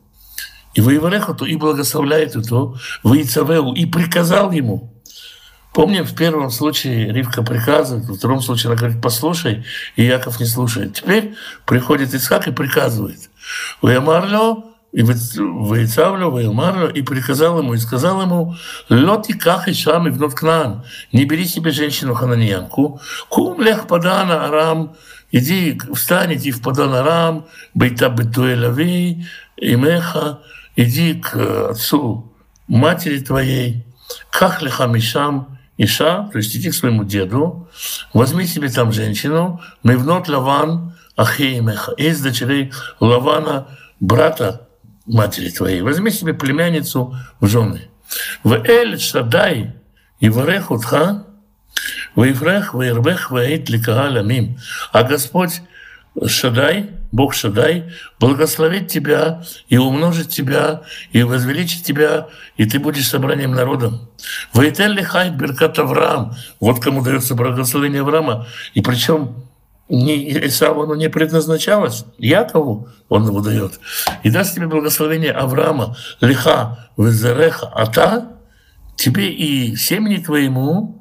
И 0.73 0.81
воевалехоту, 0.81 1.45
и 1.45 1.55
благословляет 1.55 2.35
это, 2.35 2.73
Ваицавеу, 3.03 3.73
и 3.73 3.85
приказал 3.85 4.51
ему. 4.51 4.93
Помним, 5.73 6.03
в 6.03 6.13
первом 6.13 6.51
случае 6.51 7.13
Ривка 7.13 7.41
приказывает, 7.41 8.05
во 8.09 8.15
втором 8.15 8.41
случае 8.41 8.71
она 8.71 8.75
говорит, 8.77 9.01
послушай, 9.01 9.63
и 9.95 10.03
Яков 10.03 10.41
не 10.41 10.45
слушает. 10.45 10.95
Теперь 10.95 11.35
приходит 11.65 12.13
Исхак 12.13 12.49
и 12.49 12.51
приказывает. 12.51 13.29
Уямарло, 13.81 14.72
и 14.93 15.01
Ваицавлю, 15.01 16.29
Ваилмару, 16.29 16.87
и 16.87 17.01
приказал 17.01 17.57
ему, 17.59 17.73
и 17.73 17.79
сказал 17.79 18.21
ему, 18.21 18.55
лоти 18.89 19.33
ках 19.33 19.67
и 19.67 19.73
шам 19.73 20.07
и 20.07 20.11
внут 20.11 20.35
кнан, 20.35 20.83
не 21.11 21.25
бери 21.25 21.45
себе 21.45 21.71
женщину 21.71 22.13
хананьянку, 22.13 23.01
кум 23.27 23.59
лех 23.59 23.87
падана 23.87 24.45
арам, 24.45 24.95
иди, 25.31 25.79
встань, 25.95 26.35
иди 26.35 26.51
в 26.51 26.61
падан 26.61 26.93
арам, 26.93 27.47
бейта 27.73 28.09
бетуэ 28.09 28.55
лави, 28.55 29.25
имеха, 29.57 30.41
иди 30.75 31.15
к 31.15 31.69
отцу 31.71 32.31
матери 32.67 33.19
твоей, 33.19 33.87
ках 34.29 34.61
леха 34.61 34.85
мишам, 34.85 35.57
Иша, 35.75 36.29
то 36.31 36.37
есть 36.37 36.55
иди 36.55 36.69
к 36.69 36.75
своему 36.75 37.03
деду, 37.03 37.67
возьми 38.13 38.45
себе 38.45 38.69
там 38.69 38.91
женщину, 38.91 39.59
мивнот 39.83 40.27
Лаван, 40.27 40.93
Ахеймеха, 41.15 41.93
из 41.93 42.21
дочерей 42.21 42.71
Лавана, 42.99 43.67
брата 43.99 44.67
матери 45.05 45.49
твоей, 45.49 45.81
возьми 45.81 46.11
себе 46.11 46.33
племянницу 46.33 47.15
в 47.39 47.47
жены. 47.47 47.89
В 48.43 48.53
Эль 48.53 48.99
Шадай 48.99 49.73
и 50.19 50.29
Варех 50.29 50.71
Утха, 50.71 51.25
Ваифрех, 52.15 52.73
Ваирбех, 52.73 53.31
Ваит 53.31 53.69
Ликааламим. 53.69 54.57
А 54.91 55.03
Господь 55.03 55.61
Шадай, 56.27 56.91
Бог 57.11 57.33
Шадай, 57.33 57.91
благословит 58.19 58.87
тебя 58.87 59.43
и 59.67 59.77
умножит 59.77 60.29
тебя, 60.29 60.81
и 61.11 61.23
возвеличит 61.23 61.83
тебя, 61.83 62.27
и 62.55 62.65
ты 62.65 62.79
будешь 62.79 63.09
собранием 63.09 63.51
народом. 63.51 64.09
Ваитель 64.53 64.93
Лихайт 64.93 65.33
Беркат 65.35 65.79
Авраам. 65.79 66.35
Вот 66.59 66.79
кому 66.79 67.03
дается 67.03 67.33
благословение 67.35 68.01
Авраама. 68.01 68.47
И 68.75 68.81
причем 68.81 69.43
не, 69.89 70.47
Исаву 70.47 70.83
оно 70.83 70.95
не 70.95 71.09
предназначалось, 71.09 72.05
Якову 72.17 72.89
он 73.09 73.27
его 73.27 73.41
дает. 73.41 73.79
И 74.23 74.29
даст 74.29 74.55
тебе 74.55 74.67
благословение 74.67 75.31
Авраама, 75.31 75.95
лиха, 76.21 76.89
везереха, 76.97 77.67
ата, 77.67 78.29
тебе 78.95 79.29
и 79.31 79.75
семени 79.75 80.17
твоему, 80.17 80.99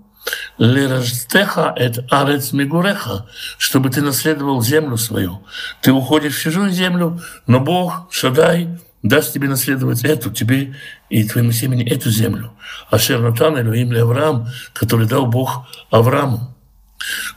Леражтеха 0.59 1.75
эт 1.77 2.05
арец 2.11 2.53
мигуреха, 2.53 3.27
чтобы 3.59 3.91
ты 3.91 4.03
наследовал 4.03 4.63
землю 4.63 4.97
свою. 4.97 5.45
Ты 5.81 5.93
уходишь 5.93 6.37
в 6.37 6.41
чужую 6.41 6.71
землю, 6.71 7.21
но 7.47 7.59
Бог, 7.59 8.07
Шадай, 8.13 8.79
даст 9.03 9.33
тебе 9.33 9.49
наследовать 9.49 10.05
эту, 10.05 10.31
тебе 10.31 10.77
и 11.11 11.25
твоему 11.25 11.51
семени 11.51 11.85
эту 11.85 12.11
землю. 12.11 12.53
А 12.91 12.99
Шернатан, 12.99 13.59
Элюим 13.59 13.91
Авраам, 14.01 14.47
который 14.73 15.07
дал 15.09 15.27
Бог 15.27 15.67
Аврааму. 15.91 16.52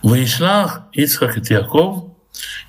Ваишлах 0.04 0.84
Ицхак 0.94 1.38
и 1.38 1.54
Яков, 1.54 2.06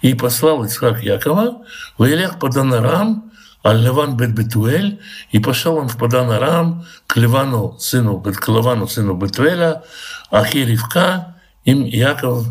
и 0.02 0.14
послал 0.14 0.64
Ицхак 0.64 1.02
Якова, 1.02 1.62
Ваилех 1.98 2.38
Паданарам, 2.38 3.32
Аль-Леван 3.64 4.16
бет 4.16 4.34
Бетуэль, 4.34 5.00
и 5.32 5.38
пошел 5.40 5.76
он 5.76 5.88
в 5.88 5.96
Паданарам 5.96 6.86
к 7.06 7.16
Ливану, 7.16 7.76
сыну, 7.78 8.20
к 8.20 8.48
Лавану, 8.48 8.86
сыну 8.86 9.14
Бетуэля, 9.14 9.82
Ахи 10.30 10.58
Ривка, 10.58 11.36
им 11.64 11.84
Яков 11.84 12.46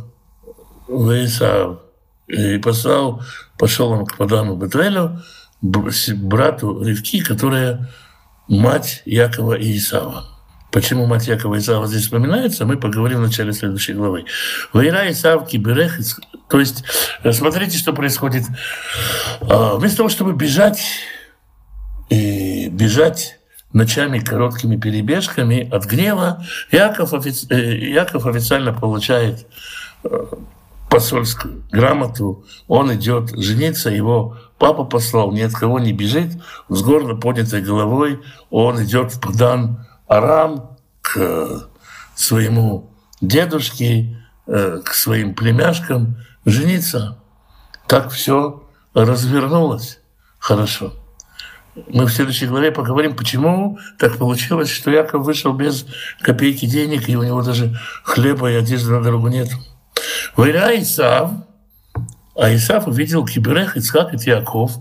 Ваисав. 0.87 1.79
И 2.27 2.57
послал, 2.57 3.21
пошел 3.57 3.91
он 3.91 4.05
к 4.05 4.17
Падану 4.17 4.55
Бетуэлю, 4.55 5.21
брату 5.61 6.83
Ривки, 6.83 7.23
которая 7.23 7.89
мать 8.47 9.01
Якова 9.05 9.53
и 9.53 9.77
Исава. 9.77 10.34
Почему 10.75 11.05
мать 11.05 11.25
Якова 11.25 11.57
Исава 11.57 11.87
здесь 11.87 12.01
вспоминается, 12.01 12.65
мы 12.65 12.75
поговорим 12.75 13.19
в 13.19 13.21
начале 13.21 13.53
следующей 13.53 13.93
главы. 13.93 14.25
Вайра 14.73 15.09
Исав 15.09 15.47
Киберех, 15.47 15.97
то 16.49 16.59
есть 16.59 16.83
э, 17.23 17.31
смотрите, 17.31 17.77
что 17.77 17.93
происходит. 17.93 18.43
А, 19.39 19.77
вместо 19.77 19.99
того, 19.99 20.09
чтобы 20.09 20.33
бежать 20.33 20.83
и 22.09 22.67
бежать 22.67 23.39
ночами 23.71 24.19
короткими 24.19 24.75
перебежками 24.75 25.69
от 25.71 25.85
гнева, 25.85 26.43
Яков, 26.73 27.13
офици... 27.13 27.47
Э, 27.51 27.77
Яков 27.77 28.25
официально 28.25 28.73
получает 28.73 29.47
э, 30.03 30.25
посольскую 30.89 31.63
грамоту, 31.71 32.43
он 32.67 32.93
идет 32.93 33.29
жениться, 33.41 33.89
его 33.91 34.35
папа 34.57 34.83
послал, 34.83 35.31
ни 35.31 35.39
от 35.39 35.53
кого 35.53 35.79
не 35.79 35.93
бежит, 35.93 36.33
с 36.67 36.81
гордо 36.81 37.15
поднятой 37.15 37.61
головой 37.61 38.19
он 38.49 38.83
идет 38.83 39.13
в 39.13 39.21
Падан 39.21 39.85
Арам 40.07 40.77
к 41.01 41.69
своему 42.15 42.91
дедушке, 43.21 44.15
э, 44.47 44.81
к 44.83 44.93
своим 44.93 45.35
племяшкам 45.35 46.17
жениться. 46.45 47.17
Так 47.87 48.09
все 48.09 48.63
развернулось 48.93 49.99
хорошо. 50.39 50.93
Мы 51.87 52.05
в 52.05 52.11
следующей 52.11 52.47
главе 52.47 52.71
поговорим, 52.71 53.15
почему 53.15 53.77
так 53.99 54.17
получилось, 54.17 54.69
что 54.69 54.91
Яков 54.91 55.25
вышел 55.25 55.53
без 55.53 55.85
копейки 56.21 56.65
денег, 56.65 57.09
и 57.09 57.17
у 57.17 57.23
него 57.23 57.41
даже 57.41 57.77
хлеба 58.03 58.49
и 58.51 58.55
одежды 58.55 58.91
на 58.91 59.03
дорогу 59.03 59.27
нет. 59.27 59.49
Вайра 60.37 60.79
Исав, 60.79 61.31
а 62.35 62.53
Исаф 62.53 62.87
увидел 62.87 63.25
Киберех 63.25 63.77
Ицхак 63.77 64.13
и 64.13 64.29
Яков, 64.29 64.73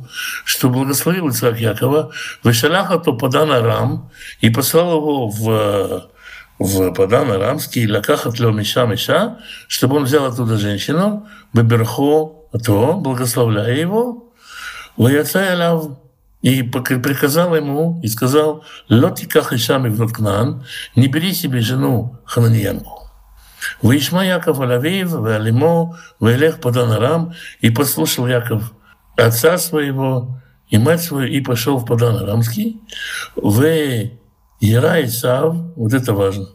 что 0.44 0.68
благословил 0.68 1.28
Ицхак 1.28 1.58
Якова, 1.60 2.10
вышаляха 2.42 2.98
то 2.98 3.12
Падан 3.12 3.50
Арам, 3.52 4.10
и 4.40 4.50
послал 4.50 4.96
его 4.96 5.28
в, 5.28 6.10
в 6.58 6.92
Падан 6.92 7.30
Арамский, 7.30 7.90
лакахат 7.90 8.40
ло 8.40 8.50
Миша 8.50 8.86
Миша, 8.86 9.38
чтобы 9.68 9.96
он 9.96 10.04
взял 10.04 10.24
оттуда 10.24 10.58
женщину, 10.58 11.28
Беберхо, 11.52 12.48
то, 12.64 12.94
благословляя 12.94 13.74
его, 13.74 14.32
Ваяца 14.96 15.44
Ялав, 15.44 15.98
и 16.42 16.62
приказал 16.62 17.54
ему, 17.54 18.00
и 18.02 18.08
сказал, 18.08 18.64
Лотиках 18.88 19.52
Ишам 19.52 19.86
и 19.86 20.08
Кнан, 20.12 20.64
не 20.94 21.08
бери 21.08 21.32
себе 21.32 21.60
жену 21.60 22.18
Хананиянку. 22.26 23.03
Вишма 23.82 24.24
Яков 24.24 24.60
Алавиев, 24.60 25.10
Валимо, 25.10 25.98
Валех 26.20 26.60
Паданарам, 26.60 27.34
и 27.60 27.70
послушал 27.70 28.26
Яков 28.26 28.72
отца 29.16 29.58
своего 29.58 30.40
и 30.68 30.78
мать 30.78 31.02
свою, 31.02 31.28
и 31.28 31.40
пошел 31.40 31.78
в 31.78 31.86
Паданарамский. 31.86 32.80
В 33.36 33.62
Ира 34.60 35.04
Исав, 35.04 35.54
вот 35.76 35.92
это 35.92 36.14
важно. 36.14 36.48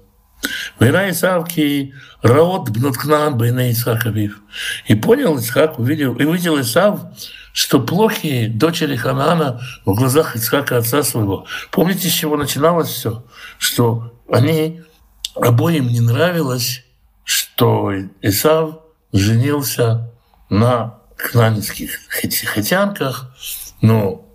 В 0.80 0.84
Ира 0.84 1.10
Исав 1.10 1.48
ки 1.48 1.94
раот 2.22 2.70
бнуткнан 2.70 3.38
бейна 3.38 3.72
Исхаковив. 3.72 4.42
И 4.88 4.96
понял 4.96 5.38
Исхак, 5.38 5.80
увидел, 5.80 6.16
и 6.16 6.24
увидел 6.24 6.60
Исав, 6.60 7.02
что 7.54 7.80
плохие 7.80 8.50
дочери 8.50 8.96
Ханана 8.96 9.60
в 9.86 9.94
глазах 9.94 10.36
Исхака 10.36 10.78
отца 10.78 11.04
своего. 11.04 11.46
Помните, 11.72 12.10
с 12.10 12.14
чего 12.14 12.38
начиналось 12.38 12.90
все? 12.90 13.26
Что 13.58 14.14
они 14.32 14.82
обоим 15.36 15.88
не 15.88 16.00
нравилось 16.00 16.86
что 17.30 17.94
Исав 18.24 18.80
женился 19.14 20.10
на 20.50 20.98
кнанских 21.16 21.92
хатянках, 22.08 23.32
но 23.82 24.26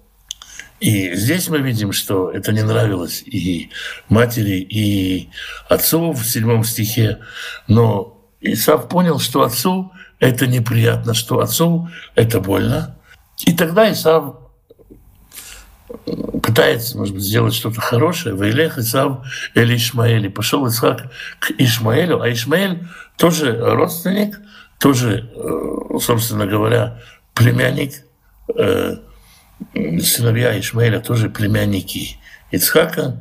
и 0.78 1.12
здесь 1.16 1.48
мы 1.48 1.58
видим, 1.58 1.90
что 1.90 2.30
это 2.30 2.52
не 2.52 2.62
нравилось 2.62 3.20
и 3.22 3.72
матери, 4.08 4.60
и 4.60 5.28
отцу 5.68 6.12
в 6.12 6.24
седьмом 6.24 6.62
стихе, 6.62 7.18
но 7.66 8.16
Исав 8.40 8.88
понял, 8.88 9.18
что 9.18 9.42
отцу 9.42 9.90
это 10.20 10.46
неприятно, 10.46 11.14
что 11.14 11.40
отцу 11.40 11.90
это 12.14 12.38
больно. 12.38 12.96
И 13.44 13.56
тогда 13.56 13.90
Исав 13.90 14.36
пытается, 16.54 16.96
может 16.96 17.14
быть, 17.14 17.24
сделать 17.24 17.52
что-то 17.52 17.80
хорошее. 17.80 18.36
Ваилех 18.36 18.78
Исав 18.78 19.26
или 19.54 19.76
Ишмаэль. 19.76 20.26
И 20.26 20.28
пошел 20.28 20.66
Исхак 20.68 21.10
к 21.40 21.50
Ишмаэлю, 21.58 22.20
а 22.20 22.32
Ишмаэль 22.32 22.86
тоже 23.16 23.58
родственник, 23.58 24.38
тоже, 24.78 25.30
э, 25.34 25.98
собственно 26.00 26.46
говоря, 26.46 27.00
племянник, 27.34 28.04
э, 28.56 28.98
сыновья 30.00 30.58
Ишмаэля 30.58 31.00
тоже 31.00 31.28
племянники 31.28 32.18
Ицхака. 32.52 33.18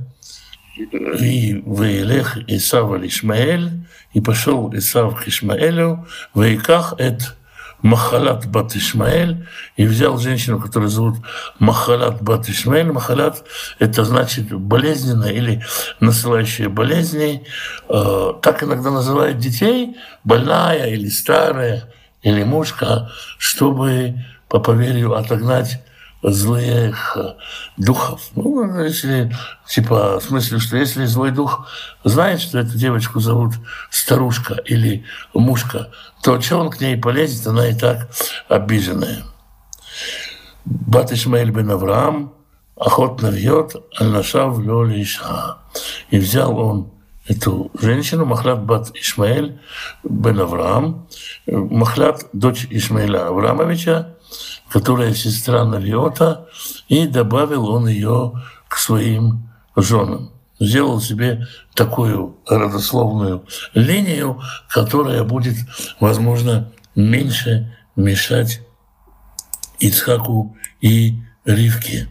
И 0.77 1.61
Ваилех 1.65 2.37
Исав 2.47 2.91
Ишмаэль, 3.03 3.71
и 4.13 4.21
пошел 4.21 4.71
Исав 4.75 5.23
к 5.23 5.27
Ишмаэлю, 5.27 6.07
Ваиках 6.35 6.93
это 6.99 7.35
Махалат 7.83 8.47
Бат 8.47 8.75
Ишмаэль, 8.75 9.45
и 9.75 9.85
взял 9.85 10.17
женщину, 10.17 10.59
которую 10.59 10.89
зовут 10.89 11.17
Махалат 11.59 12.21
Бат 12.23 12.49
Ишмаэль. 12.49 12.91
Махалат– 12.91 13.43
это 13.79 14.05
значит 14.05 14.51
болезненная 14.51 15.31
или 15.31 15.63
насылающая 15.99 16.69
болезни. 16.69 17.45
Э, 17.89 18.33
так 18.41 18.63
иногда 18.63 18.89
называют 18.89 19.37
детей, 19.37 19.97
больная 20.23 20.87
или 20.87 21.09
старая, 21.09 21.93
или 22.21 22.43
мушка, 22.43 23.11
чтобы 23.37 24.15
по 24.47 24.59
поверью 24.59 25.13
отогнать 25.13 25.83
злых 26.23 27.17
духов. 27.77 28.21
Ну, 28.35 28.81
если, 28.81 29.35
типа, 29.67 30.19
в 30.19 30.23
смысле, 30.23 30.59
что 30.59 30.77
если 30.77 31.05
злой 31.05 31.31
дух 31.31 31.67
знает, 32.03 32.39
что 32.39 32.59
эту 32.59 32.77
девочку 32.77 33.19
зовут 33.19 33.53
старушка 33.89 34.55
или 34.65 35.03
мушка, 35.33 35.89
то 36.23 36.39
что 36.39 36.57
он 36.57 36.69
к 36.69 36.79
ней 36.79 36.97
полезет, 36.97 37.45
она 37.47 37.67
и 37.67 37.77
так 37.77 38.09
обиженная. 38.47 39.23
Бат 40.65 41.11
Ишмаэль 41.11 41.51
бен 41.51 41.71
Авраам 41.71 42.33
охотно 42.77 43.27
вьет, 43.27 43.75
аль-нашав 43.99 44.59
лёли 44.59 45.01
иша. 45.03 45.57
И 46.09 46.17
взял 46.17 46.57
он 46.57 46.91
эту 47.27 47.69
женщину, 47.79 48.25
Махлят 48.25 48.63
бат 48.63 48.91
Ишмаэль 48.95 49.59
бен 50.03 50.39
Авраам, 50.39 51.07
Махлят, 51.45 52.25
дочь 52.33 52.67
Ишмаэля 52.69 53.27
Авраамовича, 53.27 54.15
которая 54.71 55.13
сестра 55.13 55.65
Навиота, 55.65 56.47
и 56.87 57.05
добавил 57.07 57.69
он 57.69 57.87
ее 57.87 58.33
к 58.67 58.77
своим 58.77 59.49
женам. 59.75 60.31
Сделал 60.59 61.01
себе 61.01 61.47
такую 61.73 62.37
родословную 62.47 63.45
линию, 63.73 64.41
которая 64.69 65.23
будет, 65.23 65.57
возможно, 65.99 66.71
меньше 66.95 67.75
мешать 67.95 68.61
Ицхаку 69.79 70.55
и 70.79 71.15
Ривке 71.43 72.09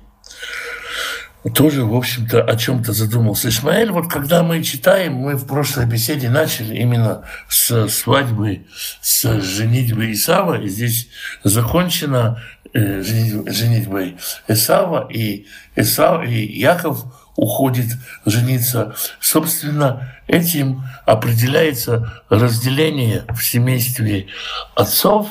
тоже, 1.50 1.84
в 1.84 1.94
общем-то, 1.94 2.42
о 2.42 2.56
чем-то 2.56 2.92
задумался. 2.92 3.48
Ишмаэль, 3.48 3.90
вот 3.90 4.08
когда 4.08 4.42
мы 4.42 4.62
читаем, 4.62 5.14
мы 5.14 5.34
в 5.34 5.46
прошлой 5.46 5.86
беседе 5.86 6.30
начали 6.30 6.76
именно 6.76 7.24
с 7.48 7.88
свадьбы, 7.88 8.66
с 9.00 9.40
женитьбы 9.40 10.12
Исава, 10.12 10.60
и 10.60 10.68
здесь 10.68 11.08
закончена 11.42 12.40
э, 12.72 13.02
женитьбой 13.02 14.18
Исава, 14.46 15.08
и 15.10 15.46
Исав, 15.74 16.24
и 16.24 16.58
Яков 16.58 17.04
уходит 17.34 17.86
жениться. 18.24 18.94
Собственно, 19.20 20.14
этим 20.28 20.84
определяется 21.06 22.22
разделение 22.28 23.24
в 23.30 23.42
семействе 23.42 24.28
отцов. 24.76 25.26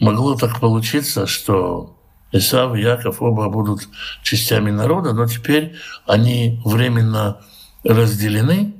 Могло 0.00 0.34
так 0.34 0.60
получиться, 0.60 1.26
что 1.26 2.01
Исав 2.32 2.74
и 2.74 2.80
Яков 2.80 3.20
оба 3.22 3.48
будут 3.48 3.88
частями 4.22 4.70
народа, 4.70 5.12
но 5.12 5.26
теперь 5.26 5.76
они 6.06 6.60
временно 6.64 7.40
разделены. 7.84 8.74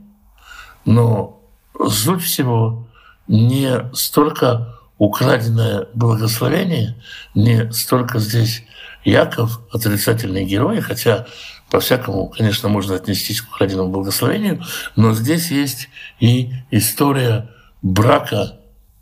Но 0.84 1.40
суть 1.88 2.22
всего 2.22 2.88
не 3.28 3.90
столько 3.92 4.78
украденное 4.98 5.88
благословение, 5.94 6.96
не 7.34 7.70
столько 7.72 8.18
здесь 8.18 8.64
Яков 9.04 9.60
отрицательный 9.72 10.44
герой, 10.44 10.80
хотя 10.80 11.26
по-всякому, 11.70 12.28
конечно, 12.28 12.68
можно 12.68 12.94
отнестись 12.94 13.40
к 13.40 13.48
украденному 13.48 13.90
благословению, 13.90 14.62
но 14.96 15.14
здесь 15.14 15.50
есть 15.50 15.88
и 16.20 16.52
история 16.70 17.50
брака 17.82 18.58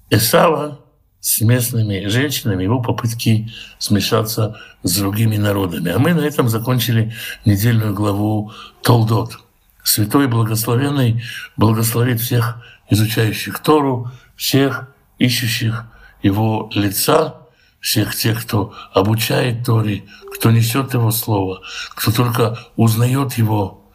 Исава 0.08 0.79
с 1.20 1.40
местными 1.42 2.06
женщинами, 2.06 2.64
его 2.64 2.80
попытки 2.80 3.52
смешаться 3.78 4.58
с 4.82 4.96
другими 4.96 5.36
народами. 5.36 5.92
А 5.92 5.98
мы 5.98 6.14
на 6.14 6.20
этом 6.20 6.48
закончили 6.48 7.14
недельную 7.44 7.94
главу 7.94 8.52
Толдот. 8.82 9.38
Святой 9.82 10.28
Благословенный 10.28 11.22
благословит 11.56 12.20
всех 12.20 12.62
изучающих 12.88 13.58
Тору, 13.60 14.10
всех 14.36 14.88
исчущих 15.18 15.86
его 16.22 16.70
лица, 16.74 17.36
всех 17.80 18.14
тех, 18.14 18.42
кто 18.42 18.74
обучает 18.92 19.64
Торе, 19.64 20.04
кто 20.34 20.50
несет 20.50 20.94
его 20.94 21.10
слово, 21.10 21.60
кто 21.94 22.12
только 22.12 22.58
узнает 22.76 23.34
его, 23.34 23.90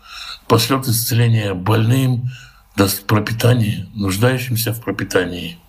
пошлет 0.48 0.88
исцеление 0.88 1.54
больным, 1.54 2.32
даст 2.76 3.06
пропитание, 3.06 3.88
нуждающимся 3.96 4.74
в 4.74 4.82
пропитании. 4.82 5.60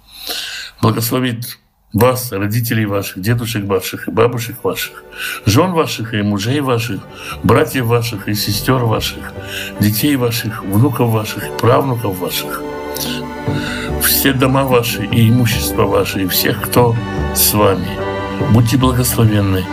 Благословит 0.80 1.58
вас, 1.92 2.32
родителей 2.32 2.84
ваших, 2.84 3.20
дедушек 3.20 3.64
ваших 3.64 4.08
и 4.08 4.10
бабушек 4.10 4.56
ваших, 4.62 5.02
жен 5.46 5.72
ваших 5.72 6.14
и 6.14 6.22
мужей 6.22 6.60
ваших, 6.60 7.00
братьев 7.42 7.86
ваших 7.86 8.28
и 8.28 8.34
сестер 8.34 8.84
ваших, 8.84 9.32
детей 9.80 10.16
ваших, 10.16 10.62
внуков 10.62 11.10
ваших 11.10 11.48
и 11.48 11.58
правнуков 11.58 12.18
ваших, 12.18 12.62
все 14.02 14.32
дома 14.32 14.64
ваши 14.64 15.04
и 15.04 15.28
имущество 15.28 15.84
ваше, 15.84 16.22
и 16.22 16.28
всех, 16.28 16.62
кто 16.62 16.94
с 17.34 17.54
вами. 17.54 17.88
Будьте 18.52 18.76
благословенны. 18.76 19.64